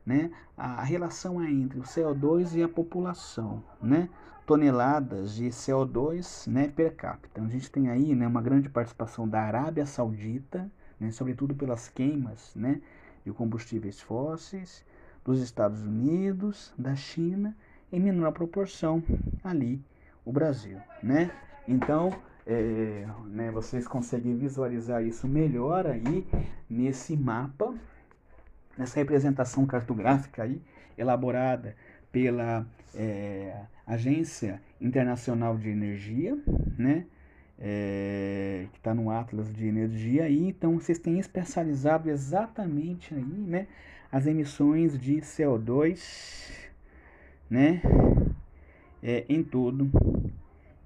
[0.07, 4.09] né, a relação é entre o CO2 e a população, né,
[4.47, 7.29] toneladas de CO2 né, per capita.
[7.33, 11.87] Então, a gente tem aí né, uma grande participação da Arábia Saudita, né, sobretudo pelas
[11.87, 12.81] queimas né,
[13.27, 14.83] de combustíveis fósseis,
[15.23, 17.55] dos Estados Unidos, da China,
[17.93, 19.03] em menor proporção
[19.43, 19.81] ali
[20.25, 20.79] o Brasil.
[21.03, 21.31] Né?
[21.67, 22.11] Então,
[22.47, 26.27] é, né, vocês conseguem visualizar isso melhor aí
[26.69, 27.75] nesse mapa
[28.79, 30.63] nessa representação cartográfica aí,
[30.97, 31.75] elaborada
[32.13, 36.39] pela é, Agência Internacional de Energia,
[36.79, 37.05] né?
[37.61, 43.67] É, que está no Atlas de Energia aí, então vocês têm especializado exatamente aí, né,
[44.13, 46.58] as emissões de CO2,
[47.51, 47.83] né,
[49.03, 49.91] é, em todo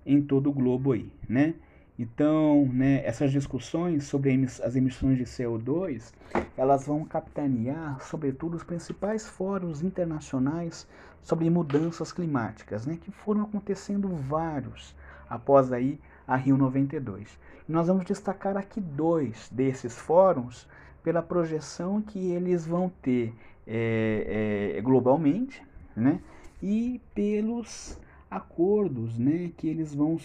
[0.05, 1.55] em todo o globo aí, né?
[1.99, 6.13] Então, né, essas discussões sobre as emissões de CO2,
[6.57, 10.87] elas vão capitanear, sobretudo, os principais fóruns internacionais
[11.23, 14.97] sobre mudanças climáticas, né, que foram acontecendo vários
[15.29, 17.39] após aí a Rio 92.
[17.69, 20.67] E nós vamos destacar aqui dois desses fóruns
[21.05, 23.35] pela projeção que eles vão ter
[23.67, 25.63] é, é, globalmente,
[25.95, 26.21] né,
[26.63, 27.99] e pelos
[28.31, 30.17] acordos né, que eles vão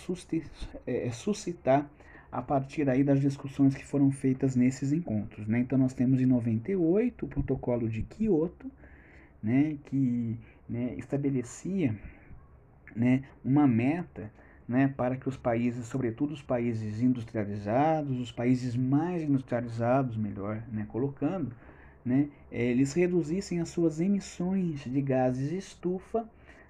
[0.85, 1.89] é, suscitar
[2.31, 5.47] a partir aí das discussões que foram feitas nesses encontros.
[5.47, 5.59] Né?
[5.59, 8.71] Então nós temos em 98 o protocolo de Kyoto,
[9.41, 10.37] né, que
[10.69, 11.95] né, estabelecia
[12.95, 14.31] né, uma meta
[14.67, 20.85] né, para que os países, sobretudo os países industrializados, os países mais industrializados, melhor né,
[20.89, 21.55] colocando,
[22.07, 26.25] né, eles reduzissem as suas emissões de gases de estufa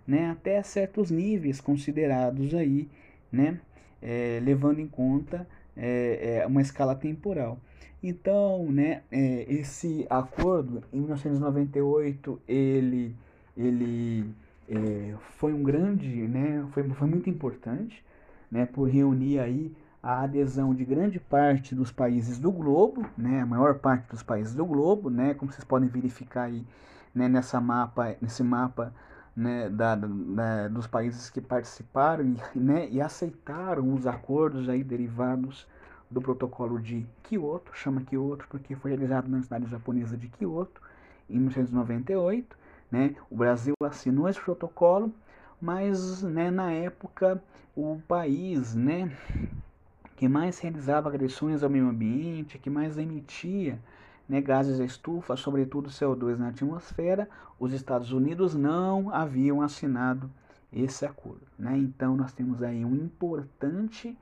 [0.07, 2.89] né, até certos níveis considerados aí,
[3.31, 3.59] né,
[4.01, 7.59] é, levando em conta é, é, uma escala temporal.
[8.01, 13.15] Então, né, é, esse acordo em 1998 ele,
[13.55, 14.25] ele
[14.67, 18.03] é, foi um grande, né, foi, foi muito importante,
[18.49, 19.71] né, por reunir aí
[20.07, 24.55] a adesão de grande parte dos países do globo, né, a maior parte dos países
[24.55, 26.65] do globo, né, como vocês podem verificar aí,
[27.13, 28.93] né, nessa mapa, nesse mapa
[29.35, 35.67] né, da, da, dos países que participaram e, né, e aceitaram os acordos aí derivados
[36.09, 40.81] do protocolo de Kyoto, chama Kyoto porque foi realizado na cidade japonesa de Kyoto
[41.29, 42.57] em 1998.
[42.89, 43.13] Né?
[43.29, 45.13] O Brasil assinou esse protocolo,
[45.59, 47.43] mas né, na época
[47.75, 49.11] o país né,
[50.17, 53.79] que mais realizava agressões ao meio ambiente, que mais emitia
[54.27, 60.29] né, gases de estufa, sobretudo CO2 na atmosfera, os Estados Unidos não haviam assinado
[60.73, 61.45] esse acordo.
[61.57, 61.77] Né?
[61.77, 64.17] Então nós temos aí um importante,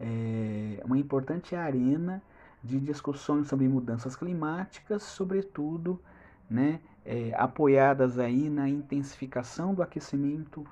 [0.00, 2.22] é, uma importante arena
[2.62, 6.00] de discussões sobre mudanças climáticas, sobretudo
[6.48, 10.66] né, é, apoiadas aí na intensificação do aquecimento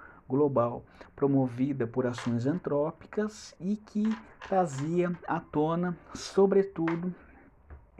[1.15, 4.05] promovida por ações antrópicas e que
[4.49, 7.15] trazia à tona, sobretudo,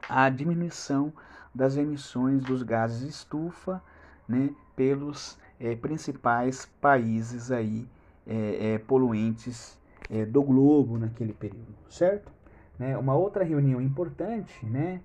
[0.09, 1.13] a diminuição
[1.55, 3.83] das emissões dos gases estufa
[4.27, 7.87] né, pelos é, principais países aí,
[8.27, 9.81] é, é, poluentes
[10.29, 12.31] do globo naquele período, certo?
[12.79, 15.01] Né, uma outra reunião importante né,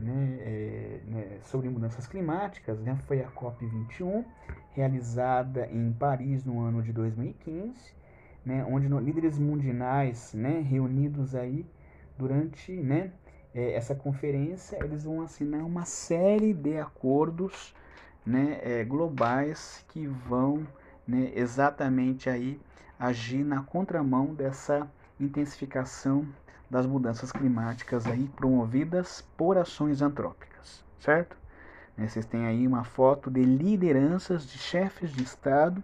[0.00, 4.24] né, né, sobre mudanças climáticas né, foi a COP21,
[4.74, 7.74] realizada em Paris no ano de 2015,
[8.44, 11.64] né, onde no, líderes mundiais né, reunidos aí
[12.18, 13.12] durante né,
[13.54, 17.74] é, essa conferência, eles vão assinar uma série de acordos
[18.26, 20.66] né, é, globais que vão
[21.06, 22.60] né, exatamente aí
[22.98, 26.26] agir na contramão dessa intensificação
[26.68, 31.43] das mudanças climáticas aí promovidas por ações antrópicas, certo?
[31.96, 35.82] Né, vocês têm aí uma foto de lideranças de chefes de Estado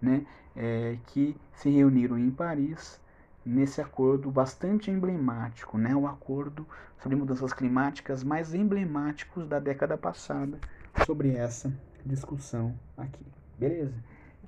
[0.00, 3.00] né, é, que se reuniram em Paris
[3.44, 5.94] nesse acordo bastante emblemático, né?
[5.94, 6.66] o acordo
[7.02, 10.58] sobre mudanças climáticas mais emblemáticos da década passada
[11.04, 11.72] sobre essa
[12.06, 13.24] discussão aqui.
[13.58, 13.94] Beleza?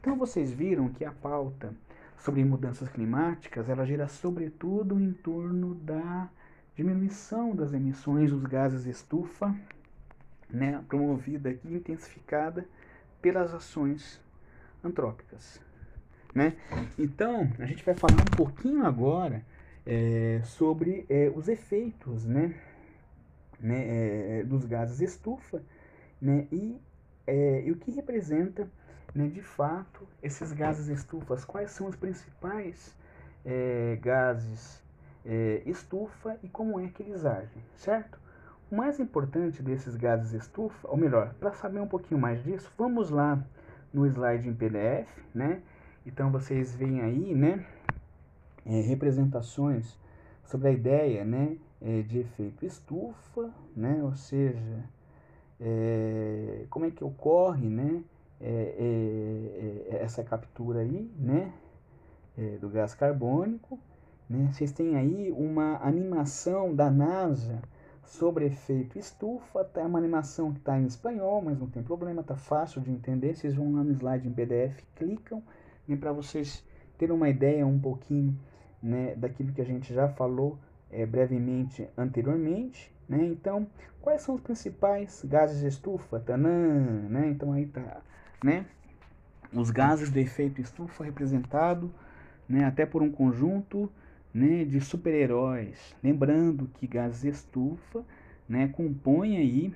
[0.01, 1.75] Então vocês viram que a pauta
[2.19, 6.29] sobre mudanças climáticas, ela gira sobretudo em torno da
[6.75, 9.55] diminuição das emissões dos gases estufa,
[10.51, 12.67] né, promovida e intensificada
[13.21, 14.21] pelas ações
[14.83, 15.61] antrópicas.
[16.35, 16.57] Né?
[16.99, 19.43] Então, a gente vai falar um pouquinho agora
[19.87, 22.55] é, sobre é, os efeitos né,
[23.59, 25.63] né, é, dos gases estufa
[26.21, 26.79] né, e,
[27.65, 28.69] e o que representa
[29.15, 32.95] né, de fato esses gases estufas, quais são os principais
[34.01, 34.83] gases
[35.65, 38.19] estufa e como é que eles agem, certo?
[38.69, 43.11] O mais importante desses gases estufa, ou melhor, para saber um pouquinho mais disso, vamos
[43.11, 43.41] lá
[43.93, 45.63] no slide em PDF, né?
[46.05, 47.65] Então vocês veem aí, né,
[48.65, 49.97] é, representações
[50.45, 54.85] sobre a ideia, né, é, de efeito estufa, né, ou seja,
[55.61, 58.03] é, como é que ocorre, né,
[58.41, 61.53] é, é, é, essa captura aí, né,
[62.61, 63.79] do gás carbônico,
[64.29, 67.63] né, vocês têm aí uma animação da NASA
[68.07, 72.37] sobre efeito estufa, tá uma animação que está em espanhol, mas não tem problema, tá
[72.37, 75.43] fácil de entender, vocês vão lá no slide em PDF, clicam,
[75.89, 76.65] e para vocês
[76.99, 78.39] terem uma ideia um pouquinho
[78.83, 80.59] né, daquilo que a gente já falou
[80.91, 82.93] é, brevemente anteriormente.
[83.09, 83.25] Né?
[83.25, 83.67] Então,
[84.01, 86.21] quais são os principais gases de estufa?
[86.21, 87.29] Tanã, né?
[87.29, 88.01] Então aí tá,
[88.43, 88.67] né?
[89.53, 91.93] Os gases do efeito estufa representado
[92.49, 93.91] né, até por um conjunto
[94.37, 95.95] né, de super-heróis.
[96.05, 98.05] Lembrando que gases estufa
[98.47, 99.75] né, compõem aí,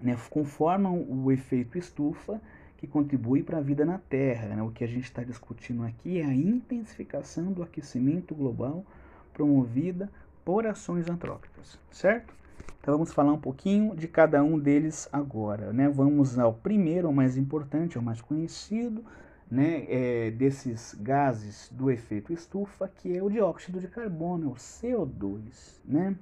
[0.00, 2.40] né, conformam o efeito estufa
[2.78, 4.54] que contribui para a vida na Terra.
[4.54, 4.62] Né?
[4.62, 8.84] O que a gente está discutindo aqui é a intensificação do aquecimento global
[9.32, 10.08] promovida
[10.44, 12.32] por ações antrópicas, certo?
[12.80, 15.88] Então vamos falar um pouquinho de cada um deles agora, né?
[15.88, 19.02] Vamos ao primeiro, ao mais importante, ao mais conhecido,
[19.50, 19.86] né?
[19.88, 26.16] É, desses gases do efeito estufa, que é o dióxido de carbono, o CO2, né?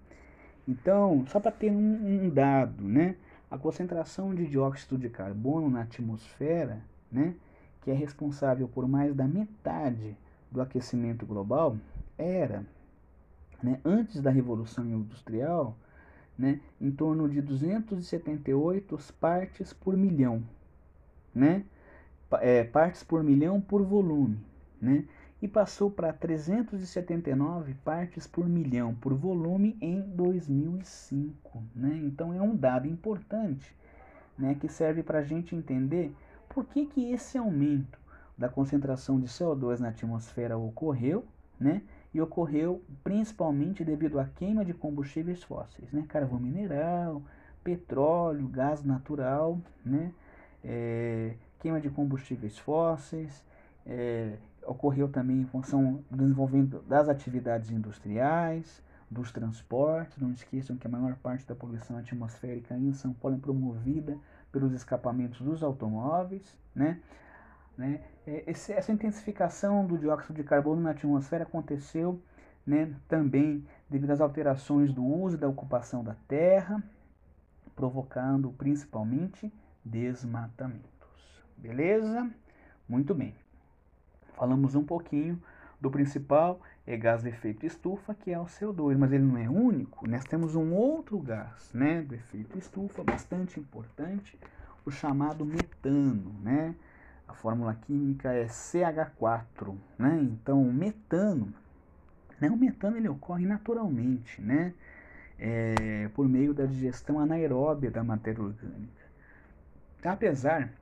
[0.66, 3.16] Então, só para ter um, um dado, né?
[3.52, 7.34] a concentração de dióxido de carbono na atmosfera, né,
[7.82, 10.16] que é responsável por mais da metade
[10.50, 11.76] do aquecimento global,
[12.16, 12.64] era,
[13.62, 15.76] né, antes da Revolução Industrial,
[16.38, 20.42] né, em torno de 278 partes por milhão,
[21.34, 21.62] né,
[22.40, 24.38] é, partes por milhão por volume,
[24.80, 25.04] né,
[25.40, 31.62] e passou para 379 partes por milhão por volume em 2005.
[31.74, 32.00] Né?
[32.04, 33.74] Então é um dado importante
[34.38, 36.14] né, que serve para a gente entender
[36.48, 37.98] por que, que esse aumento
[38.36, 41.24] da concentração de CO2 na atmosfera ocorreu,
[41.58, 41.82] né?
[42.12, 46.04] E ocorreu principalmente devido à queima de combustíveis fósseis, né?
[46.08, 47.22] Carvão mineral,
[47.62, 50.12] petróleo, gás natural, né?
[50.64, 53.44] É, queima de combustíveis fósseis,
[53.86, 54.36] é,
[54.66, 60.18] ocorreu também em função do desenvolvimento das atividades industriais, dos transportes.
[60.18, 64.18] Não esqueçam que a maior parte da poluição atmosférica em São Paulo é promovida
[64.50, 67.00] pelos escapamentos dos automóveis, né?
[67.78, 68.02] Né?
[68.26, 72.20] É, esse, essa intensificação do dióxido de carbono na atmosfera aconteceu
[72.66, 76.82] né, também devido às alterações do uso e da ocupação da terra,
[77.74, 79.50] provocando principalmente
[79.84, 80.91] desmatamentos.
[81.62, 82.28] Beleza?
[82.88, 83.36] Muito bem.
[84.34, 85.40] Falamos um pouquinho
[85.80, 89.48] do principal é gás de efeito estufa, que é o CO2, mas ele não é
[89.48, 90.08] único.
[90.08, 94.36] Nós temos um outro gás, né, do efeito estufa, bastante importante,
[94.84, 96.74] o chamado metano, né?
[97.28, 100.18] A fórmula química é CH4, né?
[100.20, 101.54] Então, o metano,
[102.40, 104.74] né, o metano ele ocorre naturalmente, né?
[105.38, 109.02] É, por meio da digestão anaeróbia da matéria orgânica.
[110.04, 110.72] Apesar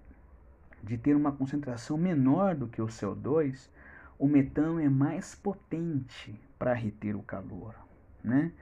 [0.83, 3.69] de ter uma concentração menor do que o CO2,
[4.19, 7.75] o metano é mais potente para reter o calor,
[8.23, 8.53] né?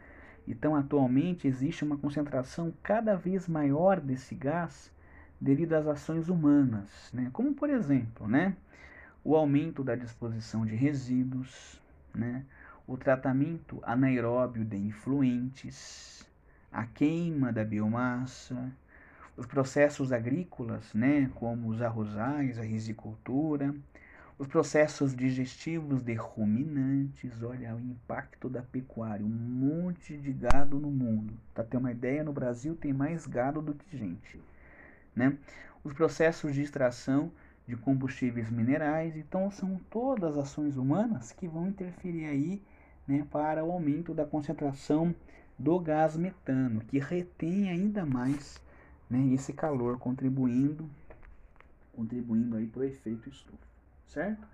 [0.46, 4.90] Então, atualmente existe uma concentração cada vez maior desse gás
[5.40, 7.28] devido às ações humanas, né?
[7.32, 8.56] Como por exemplo, né,
[9.22, 11.80] o aumento da disposição de resíduos,
[12.14, 12.44] né?
[12.86, 16.26] O tratamento anaeróbio de influentes,
[16.72, 18.72] a queima da biomassa,
[19.38, 23.72] os processos agrícolas, né, como os arrozais, a risicultura,
[24.36, 30.90] os processos digestivos de ruminantes, olha o impacto da pecuária, um monte de gado no
[30.90, 31.34] mundo.
[31.54, 34.40] Para ter uma ideia, no Brasil tem mais gado do que gente.
[35.14, 35.38] Né?
[35.84, 37.30] Os processos de extração
[37.64, 42.62] de combustíveis minerais, então são todas ações humanas que vão interferir aí
[43.06, 45.14] né, para o aumento da concentração
[45.56, 48.60] do gás metano, que retém ainda mais
[49.08, 50.88] né, esse calor contribuindo
[51.98, 53.66] contribuindo aí para o efeito estufa,
[54.06, 54.46] certo?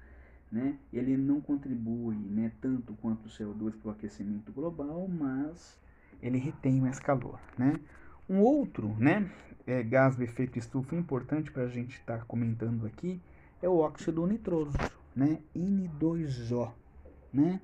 [0.51, 0.79] Né?
[0.91, 5.79] Ele não contribui né, tanto quanto o CO2 para o aquecimento global, mas
[6.23, 7.79] ele retém mais calor, né?
[8.31, 9.31] Um outro né,
[9.67, 13.21] é, gás do efeito estufa importante para a gente estar tá comentando aqui
[13.61, 14.79] é o óxido nitroso,
[15.15, 15.39] né?
[15.55, 16.73] N2O,
[17.31, 17.61] né?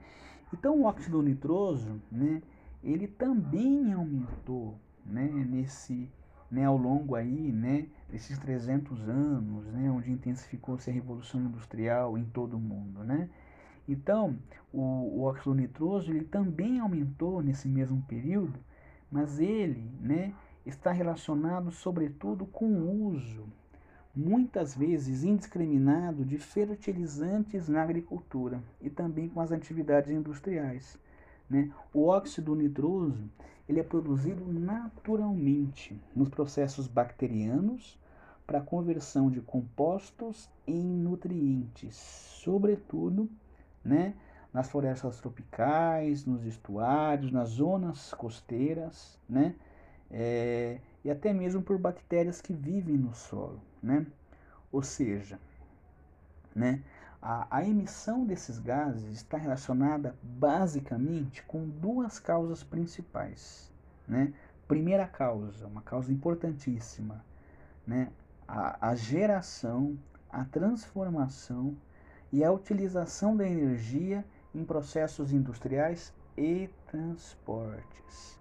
[0.53, 2.43] Então o óxido nitroso, né,
[2.82, 4.76] ele também aumentou,
[5.07, 6.11] né, nesse
[6.51, 12.24] né, ao longo aí, né, desses 300 anos, né, onde intensificou-se a revolução industrial em
[12.24, 13.28] todo o mundo, né?
[13.88, 14.36] Então,
[14.72, 18.59] o, o óxido nitroso ele também aumentou nesse mesmo período,
[19.11, 20.32] mas ele, né,
[20.64, 23.46] está relacionado sobretudo com o uso,
[24.14, 30.98] muitas vezes indiscriminado, de fertilizantes na agricultura e também com as atividades industriais.
[31.48, 31.70] Né?
[31.92, 33.28] O óxido nitroso
[33.71, 37.97] ele é produzido naturalmente nos processos bacterianos
[38.45, 43.31] para conversão de compostos em nutrientes, sobretudo
[43.85, 44.14] né,
[44.53, 49.55] nas florestas tropicais, nos estuários, nas zonas costeiras, né,
[50.11, 53.61] é, e até mesmo por bactérias que vivem no solo.
[53.81, 54.05] Né?
[54.73, 55.39] Ou seja,
[56.53, 56.83] né,
[57.23, 63.71] a, a emissão desses gases está relacionada basicamente com duas causas principais.
[64.09, 64.33] Né?
[64.66, 67.25] Primeira causa, uma causa importantíssima,
[67.87, 68.11] né?
[68.49, 69.99] a, a geração,
[70.31, 71.77] a transformação
[72.33, 78.39] e a utilização da energia em processos industriais e transportes.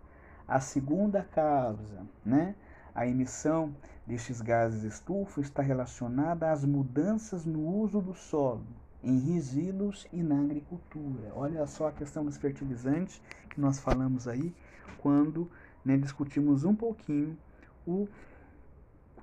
[0.48, 2.56] A segunda causa, né,
[2.94, 3.74] a emissão
[4.06, 8.66] destes gases estufa está relacionada às mudanças no uso do solo,
[9.04, 11.32] em resíduos e na agricultura.
[11.36, 14.54] Olha só a questão dos fertilizantes que nós falamos aí
[14.98, 15.50] quando
[15.84, 17.38] né, discutimos um pouquinho
[17.86, 18.08] o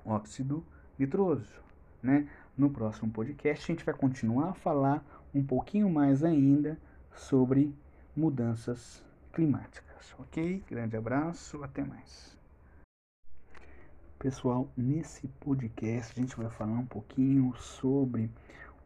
[0.05, 0.65] óxido
[0.97, 1.61] nitroso.
[2.01, 2.27] Né?
[2.57, 5.03] No próximo podcast a gente vai continuar a falar
[5.33, 6.77] um pouquinho mais ainda
[7.13, 7.73] sobre
[8.15, 9.03] mudanças
[9.33, 10.15] climáticas.
[10.19, 10.63] Ok?
[10.67, 12.36] Grande abraço, até mais.
[14.19, 18.31] Pessoal, nesse podcast a gente vai falar um pouquinho sobre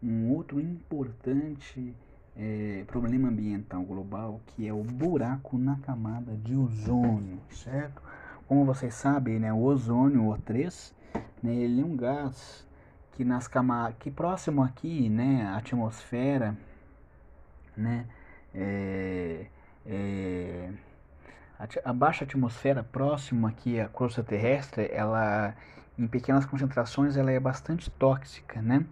[0.03, 1.95] um outro importante
[2.35, 8.01] é, problema ambiental global que é o buraco na camada de ozônio, certo?
[8.45, 10.91] Como vocês sabem, né, o ozônio, o O3,
[11.41, 12.67] né, ele é um gás
[13.13, 16.57] que nas camadas, que próximo aqui, né, atmosfera,
[17.77, 18.05] né,
[18.53, 19.45] é,
[19.85, 20.73] é,
[21.83, 25.55] a, baixa atmosfera próximo aqui à crosta terrestre, ela
[25.97, 28.85] em pequenas concentrações ela é bastante tóxica, né?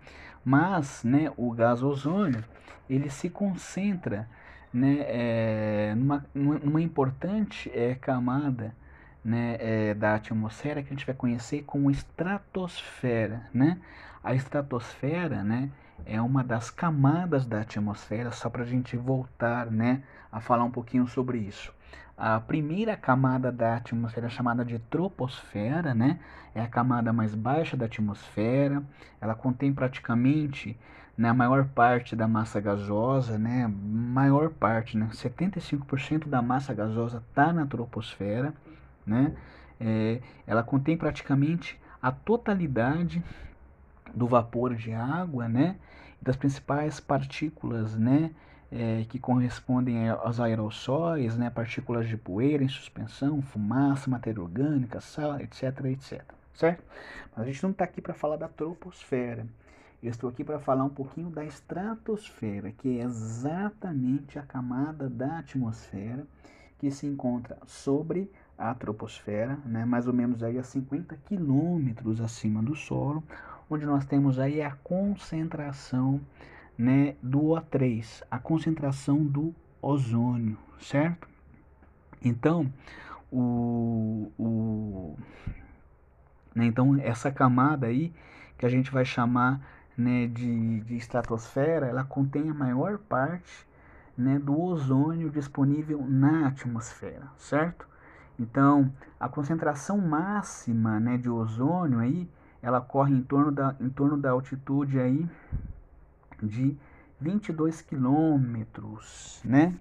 [0.44, 2.44] Mas, né, o gás ozônio
[2.90, 4.28] ele se concentra,
[4.74, 8.76] né, é, numa, numa importante é, camada
[9.24, 13.80] né, é, da atmosfera que a gente vai conhecer como estratosfera, né?
[14.24, 15.70] A estratosfera, né,
[16.06, 20.72] é uma das camadas da atmosfera, só para a gente voltar, né, a falar um
[20.72, 21.74] pouquinho sobre isso.
[22.22, 26.20] A primeira camada da atmosfera é chamada de troposfera, né?
[26.54, 28.84] É a camada mais baixa da atmosfera.
[29.22, 30.78] Ela contém praticamente
[31.18, 33.74] né, a maior parte da massa gasosa, né?
[33.74, 35.08] Maior parte, né?
[35.14, 38.54] 75% da massa gasosa está na troposfera,
[39.06, 39.34] né?
[39.80, 43.24] É, ela contém praticamente a totalidade
[44.14, 45.78] do vapor de água, né?
[46.22, 48.32] Das principais partículas, né?
[48.72, 51.50] É, que correspondem aos aerossóis, né?
[51.50, 56.22] Partículas de poeira em suspensão, fumaça, matéria orgânica, sal, etc, etc.
[56.54, 56.84] Certo?
[57.36, 59.48] Mas a gente não está aqui para falar da troposfera.
[60.02, 65.40] Eu estou aqui para falar um pouquinho da estratosfera, que é exatamente a camada da
[65.40, 66.26] atmosfera
[66.78, 72.64] que se encontra sobre a troposfera, né, mais ou menos aí a 50 quilômetros acima
[72.64, 73.24] do solo,
[73.70, 76.22] onde nós temos aí a concentração
[76.80, 81.28] né, do O3, a concentração do ozônio, certo?
[82.24, 82.72] Então,
[83.30, 85.18] o, o,
[86.56, 88.14] né, então essa camada aí
[88.58, 89.60] que a gente vai chamar
[89.98, 93.68] né, de, de estratosfera, ela contém a maior parte
[94.18, 97.86] né, do ozônio disponível na atmosfera, certo?
[98.40, 102.30] Então, a concentração máxima né, de ozônio aí
[102.62, 105.28] ela corre em torno da, em torno da altitude aí
[106.42, 106.78] de
[107.20, 109.74] 22 quilômetros, né?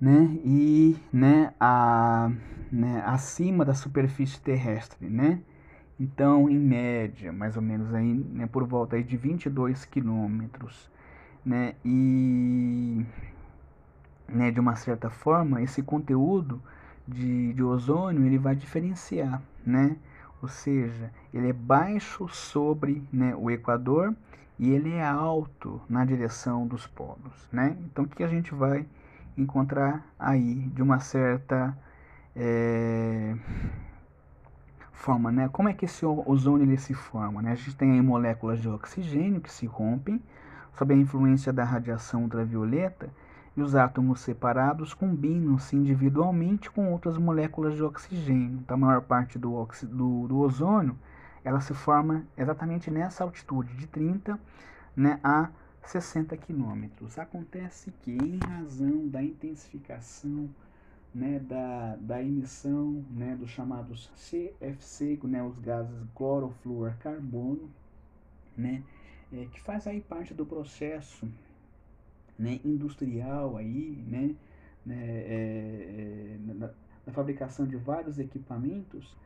[0.00, 0.38] né?
[0.44, 2.30] E né, a,
[2.70, 5.40] né, acima da superfície terrestre, né?
[5.98, 10.90] Então, em média, mais ou menos aí, né, por volta aí de 22 quilômetros,
[11.44, 11.74] né?
[11.84, 13.04] E
[14.28, 16.60] né, de uma certa forma, esse conteúdo
[17.06, 19.96] de, de ozônio ele vai diferenciar, né?
[20.44, 24.14] ou seja, ele é baixo sobre né, o Equador
[24.58, 27.48] e ele é alto na direção dos polos.
[27.52, 27.76] Né?
[27.80, 28.86] Então, o que a gente vai
[29.36, 31.76] encontrar aí de uma certa
[32.36, 33.34] é,
[34.92, 35.32] forma?
[35.32, 35.48] Né?
[35.52, 37.42] Como é que esse ozônio ele se forma?
[37.42, 37.52] Né?
[37.52, 40.22] A gente tem aí moléculas de oxigênio que se rompem
[40.72, 43.08] sob a influência da radiação ultravioleta
[43.56, 48.58] e os átomos separados combinam-se individualmente com outras moléculas de oxigênio.
[48.64, 50.96] Então, a maior parte do, do, do ozônio
[51.44, 54.40] ela se forma exatamente nessa altitude de 30
[54.96, 55.50] né, a
[55.84, 57.18] 60 quilômetros.
[57.18, 60.48] Acontece que, em razão da intensificação
[61.14, 67.70] né, da, da emissão né, dos chamados CFC, né, os gases clorofluorcarbono,
[68.56, 68.82] né,
[69.32, 71.28] é, que faz aí parte do processo
[72.38, 74.34] né, industrial aí, né,
[74.84, 76.70] né é, é, na,
[77.06, 79.16] na, fabricação de vários equipamentos,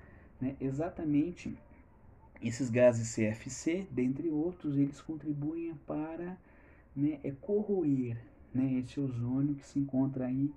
[0.40, 1.56] né, exatamente
[2.42, 6.36] esses gases CFC, dentre outros, eles contribuem para
[6.94, 8.16] né, é, corroer
[8.54, 10.52] né, esse ozônio que se encontra aí,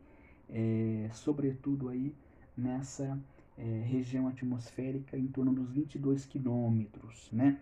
[0.50, 2.14] é, sobretudo aí
[2.56, 3.20] nessa
[3.58, 7.58] é, região atmosférica em torno dos 22 quilômetros, né,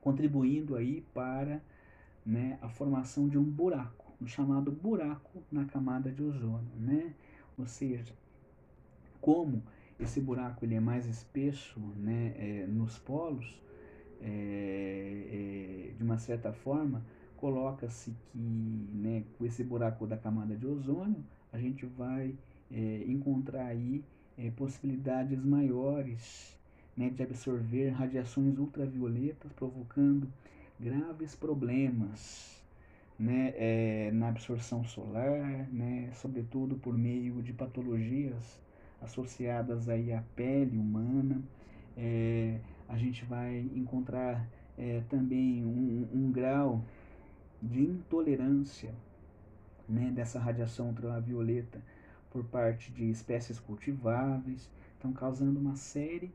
[0.00, 1.60] contribuindo aí para
[2.24, 7.14] né, a formação de um buraco, um chamado buraco na camada de ozônio, né?
[7.56, 8.12] Ou seja,
[9.20, 9.62] como
[9.98, 13.60] esse buraco ele é mais espesso né, é, nos polos,
[14.20, 17.04] é, é, de uma certa forma,
[17.36, 22.34] coloca-se que né, com esse buraco da camada de ozônio, a gente vai
[22.70, 24.04] é, encontrar aí
[24.36, 26.56] é, possibilidades maiores
[26.96, 30.28] né, de absorver radiações ultravioletas, provocando
[30.78, 32.62] graves problemas
[33.18, 38.60] né, é, na absorção solar, né, sobretudo por meio de patologias
[39.00, 41.42] associadas aí à pele humana.
[41.96, 44.46] É, a gente vai encontrar
[44.76, 46.84] é, também um, um, grau
[47.60, 48.94] de intolerância
[49.88, 51.82] né, dessa radiação ultravioleta
[52.30, 56.32] por parte de espécies cultiváveis, estão causando uma série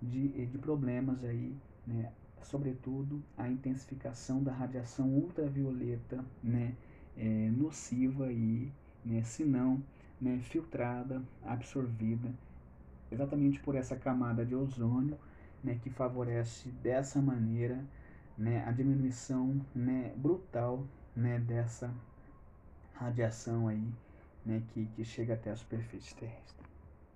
[0.00, 1.54] de, de problemas aí,
[1.86, 2.10] né,
[2.42, 6.74] sobretudo a intensificação da radiação ultravioleta né,
[7.16, 8.72] é, nociva aí,
[9.04, 9.82] né, se não
[10.22, 12.32] né, filtrada, absorvida,
[13.10, 15.18] exatamente por essa camada de ozônio,
[15.64, 17.84] né, que favorece dessa maneira
[18.38, 21.92] né, a diminuição né, brutal né, dessa
[22.94, 23.84] radiação aí,
[24.46, 26.66] né, que, que chega até a superfície terrestre.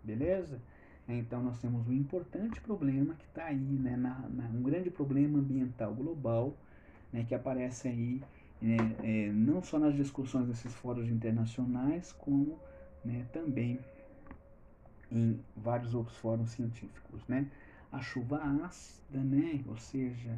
[0.03, 0.61] Beleza?
[1.09, 5.39] Então nós temos um importante problema que está aí, né, na, na, um grande problema
[5.39, 6.57] ambiental global,
[7.13, 8.21] né, que aparece aí
[8.61, 12.59] né, é, não só nas discussões desses fóruns internacionais, como
[13.07, 13.79] né, também
[15.11, 17.27] em vários outros fóruns científicos.
[17.29, 17.51] Né?
[17.93, 20.37] A chuva ácida, né, ou seja,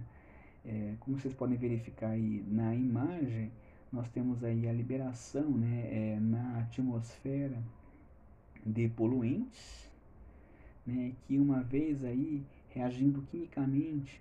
[0.65, 3.51] é, como vocês podem verificar aí na imagem,
[3.91, 7.63] nós temos aí a liberação né, é, na atmosfera
[8.65, 9.91] de poluentes,
[10.87, 14.21] né, que uma vez aí reagindo quimicamente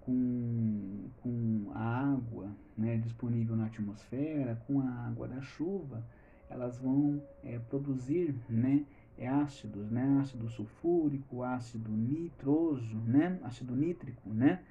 [0.00, 6.02] com, com a água né, disponível na atmosfera, com a água da chuva,
[6.50, 8.84] elas vão é, produzir né,
[9.16, 14.62] é, ácidos, né, ácido sulfúrico, ácido nitroso, né, ácido nítrico, né,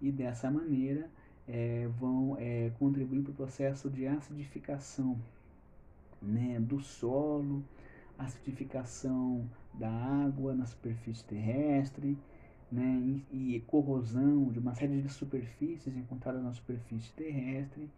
[0.00, 1.08] e dessa maneira
[1.46, 5.18] é, vão é, contribuir para o processo de acidificação
[6.22, 7.62] né, do solo,
[8.18, 12.16] acidificação da água na superfície terrestre,
[12.70, 17.90] né, e, e corrosão de uma série de superfícies encontradas na superfície terrestre,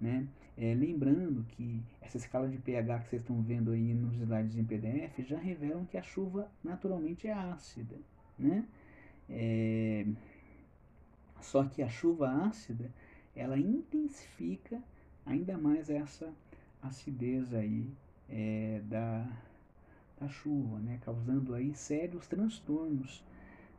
[0.00, 0.26] né?
[0.56, 4.64] É, lembrando que essa escala de pH que vocês estão vendo aí nos slides em
[4.64, 7.94] PDF já revelam que a chuva naturalmente é ácida.
[8.36, 8.64] Né?
[9.28, 10.04] É,
[11.40, 12.90] só que a chuva ácida
[13.36, 14.82] ela intensifica
[15.24, 16.32] ainda mais essa
[16.82, 17.88] acidez aí
[18.28, 19.28] é, da,
[20.20, 20.98] da chuva, né?
[21.04, 23.24] causando aí sérios transtornos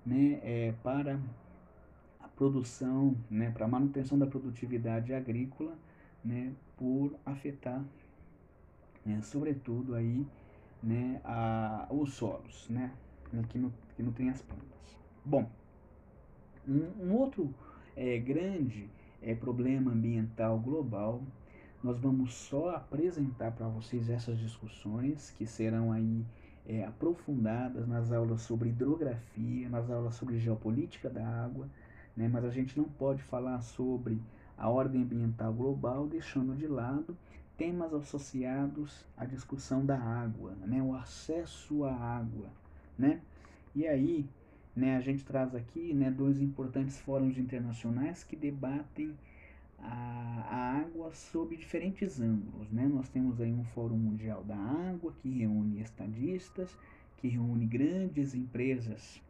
[0.05, 0.39] né?
[0.43, 1.19] É, para
[2.21, 3.51] a produção, né?
[3.51, 5.77] para a manutenção da produtividade agrícola
[6.23, 7.83] né, por afetar,
[9.05, 10.25] né, sobretudo aí,
[10.81, 12.91] né, a, os solos, né,
[13.31, 14.97] né que, não, que não tem as plantas.
[15.23, 15.49] Bom,
[16.67, 17.53] um, um outro
[17.95, 18.89] é, grande
[19.21, 21.21] é, problema ambiental global,
[21.83, 26.25] nós vamos só apresentar para vocês essas discussões que serão aí
[26.67, 31.67] é, aprofundadas nas aulas sobre hidrografia, nas aulas sobre geopolítica da água,
[32.15, 34.19] né, mas a gente não pode falar sobre
[34.59, 37.17] a ordem ambiental global, deixando de lado
[37.57, 42.49] temas associados à discussão da água, né, o acesso à água,
[42.97, 43.21] né?
[43.75, 44.25] E aí,
[44.75, 49.17] né, a gente traz aqui, né, dois importantes fóruns internacionais que debatem
[49.77, 52.85] a, a água sob diferentes ângulos, né?
[52.87, 56.77] Nós temos aí um Fórum Mundial da Água que reúne estadistas,
[57.17, 59.21] que reúne grandes empresas,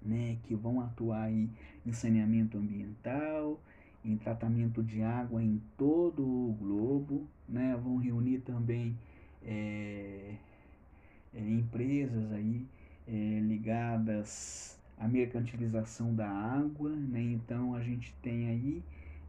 [0.00, 1.48] né, que vão atuar aí
[1.86, 3.60] em saneamento ambiental,
[4.04, 7.76] em tratamento de água em todo o globo, né?
[7.82, 8.96] vão reunir também
[9.44, 10.34] é,
[11.34, 12.66] é, empresas aí
[13.06, 17.22] é, ligadas à mercantilização da água, né?
[17.22, 18.82] então a gente tem aí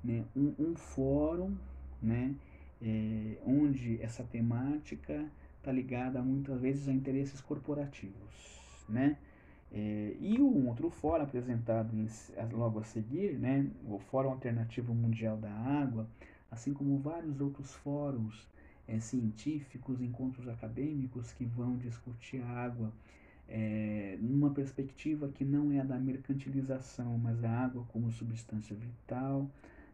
[0.04, 1.56] né, um, um fórum
[2.02, 2.36] né,
[3.46, 5.26] onde essa temática
[5.58, 8.84] está ligada muitas vezes a interesses corporativos.
[8.90, 9.18] Né?
[9.74, 12.08] É, e o outro fórum apresentado em,
[12.56, 16.08] logo a seguir, né, o Fórum Alternativo Mundial da Água,
[16.52, 18.48] assim como vários outros fóruns
[18.88, 22.94] é, científicos, encontros acadêmicos que vão discutir a água
[23.50, 29.50] é, numa perspectiva que não é a da mercantilização, mas da água como substância vital,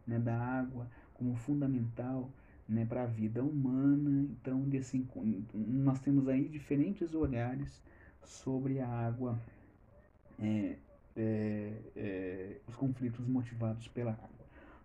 [0.06, 2.30] né, da água como fundamental
[2.68, 4.28] né, para a vida humana.
[4.30, 5.06] Então, desse,
[5.54, 7.82] nós temos aí diferentes olhares
[8.22, 9.38] sobre a água
[10.40, 10.76] é,
[11.16, 14.28] é, é, os conflitos motivados pela água.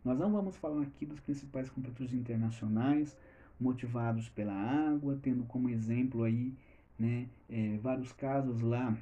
[0.04, 3.18] Nós não vamos falar aqui dos principais conflitos internacionais
[3.60, 6.54] motivados pela água, tendo como exemplo aí
[7.00, 8.96] né, é, vários casos lá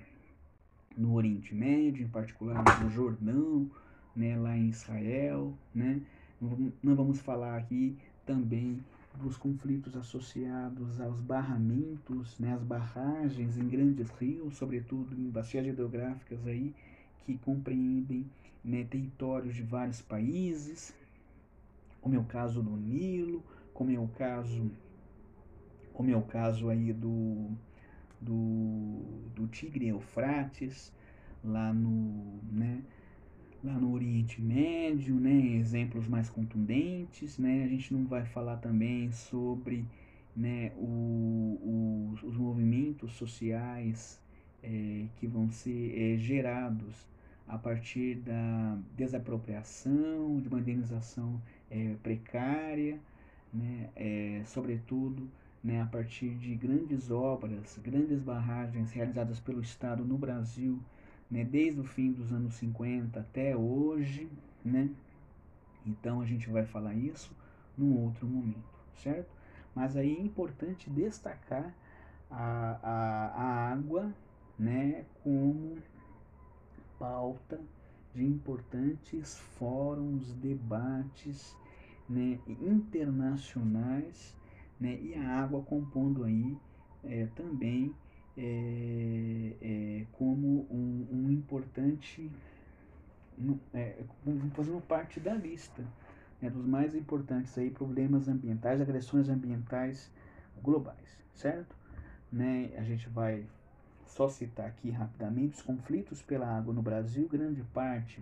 [0.96, 3.70] no Oriente Médio, em particular no Jordão,
[4.16, 6.02] né, lá em Israel, né,
[6.84, 8.80] Não vamos falar aqui também
[9.18, 16.46] dos conflitos associados aos barramentos, né, as barragens em grandes rios, sobretudo em bacias hidrográficas
[16.48, 16.74] aí,
[17.26, 18.26] que compreendem
[18.64, 20.94] né, territórios de vários países,
[22.02, 23.44] como é o caso do Nilo,
[23.74, 24.70] como é o caso,
[25.94, 27.50] como é o caso aí do,
[28.20, 29.00] do,
[29.36, 30.92] do Tigre Eufrates,
[31.44, 32.82] lá no, né,
[33.64, 39.12] lá no Oriente Médio, né, exemplos mais contundentes, né, a gente não vai falar também
[39.12, 39.86] sobre
[40.36, 44.20] né, o, o, os movimentos sociais
[44.62, 47.08] é, que vão ser é, gerados
[47.48, 53.00] a partir da desapropriação, de uma indenização é, precária,
[53.54, 53.90] né,
[54.46, 55.30] sobretudo
[55.64, 60.82] né, a partir de grandes obras, grandes barragens realizadas pelo Estado no Brasil,
[61.34, 64.30] né, desde o fim dos anos 50 até hoje,
[64.64, 64.88] né?
[65.84, 67.36] Então a gente vai falar isso
[67.76, 68.64] num outro momento,
[69.02, 69.32] certo?
[69.74, 71.74] Mas aí é importante destacar
[72.30, 74.14] a, a, a água,
[74.60, 75.78] né, como
[77.00, 77.60] pauta
[78.14, 81.58] de importantes fóruns, debates
[82.08, 84.36] né, internacionais,
[84.80, 86.56] né, e a água compondo aí
[87.04, 87.92] é, também
[88.38, 92.30] é, é, como um, um importante,
[93.74, 94.04] é,
[94.54, 95.84] fazendo parte da lista
[96.42, 100.12] né, dos mais importantes aí problemas ambientais, agressões ambientais
[100.62, 101.76] globais, certo?
[102.32, 103.46] Né, a gente vai
[104.06, 108.22] só citar aqui rapidamente os conflitos pela água no Brasil, grande parte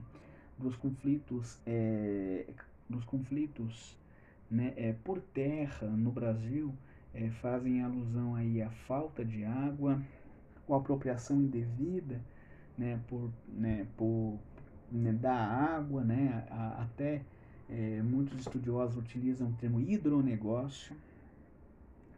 [0.58, 2.46] dos conflitos é,
[2.88, 3.98] dos conflitos
[4.50, 6.74] né, é, por terra no Brasil
[7.14, 10.02] é, fazem alusão aí à falta de água,
[10.68, 12.22] ou apropriação indevida
[12.78, 14.40] né, por, né, por
[14.92, 17.22] né, da água, né, a, até
[17.70, 20.96] é, muitos estudiosos utilizam o termo hidronegócio.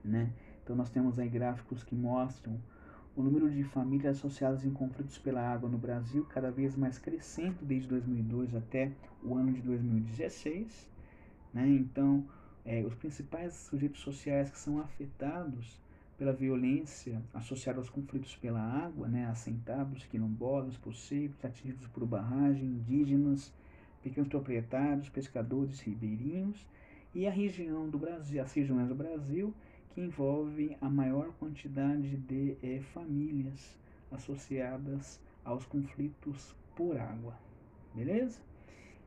[0.04, 0.30] Né?
[0.64, 2.60] Então nós temos aí gráficos que mostram
[3.16, 7.58] o número de famílias associadas em conflitos pela água no Brasil cada vez mais crescendo
[7.62, 8.92] desde 2002 até
[9.24, 10.90] o ano de 2016.
[11.54, 11.68] Né?
[11.70, 12.26] Então,
[12.66, 15.80] é, os principais sujeitos sociais que são afetados
[16.18, 23.54] pela violência associada aos conflitos pela água, né, assentados, quilombolas, possíveis, atingidos por barragem, indígenas,
[24.02, 26.66] pequenos proprietários, pescadores, ribeirinhos,
[27.14, 29.54] e a região do Brasil, as regiões do Brasil
[29.94, 33.78] que envolvem a maior quantidade de é, famílias
[34.12, 37.38] associadas aos conflitos por água,
[37.94, 38.40] beleza?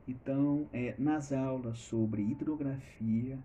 [0.07, 3.37] Então, é, nas aulas sobre hidrografia,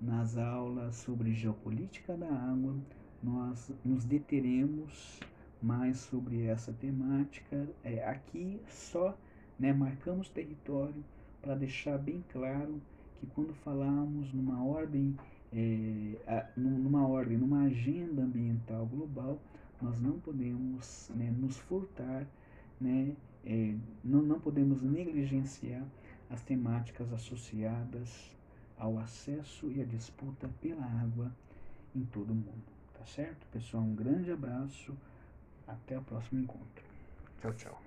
[0.00, 2.76] nas aulas sobre geopolítica da água,
[3.22, 5.20] nós nos deteremos
[5.60, 7.68] mais sobre essa temática.
[7.82, 9.16] É, aqui só
[9.58, 11.04] né, marcamos território
[11.42, 12.80] para deixar bem claro
[13.18, 15.16] que quando falamos numa ordem,
[15.52, 19.40] é, numa ordem, numa agenda ambiental global,
[19.82, 22.26] nós não podemos né, nos furtar
[22.80, 23.14] né,
[23.46, 25.84] é, não, não podemos negligenciar
[26.28, 28.34] as temáticas associadas
[28.76, 31.32] ao acesso e à disputa pela água
[31.94, 32.76] em todo o mundo.
[32.98, 33.46] Tá certo?
[33.52, 34.96] Pessoal, um grande abraço.
[35.66, 36.84] Até o próximo encontro.
[37.40, 37.85] Tchau, tchau.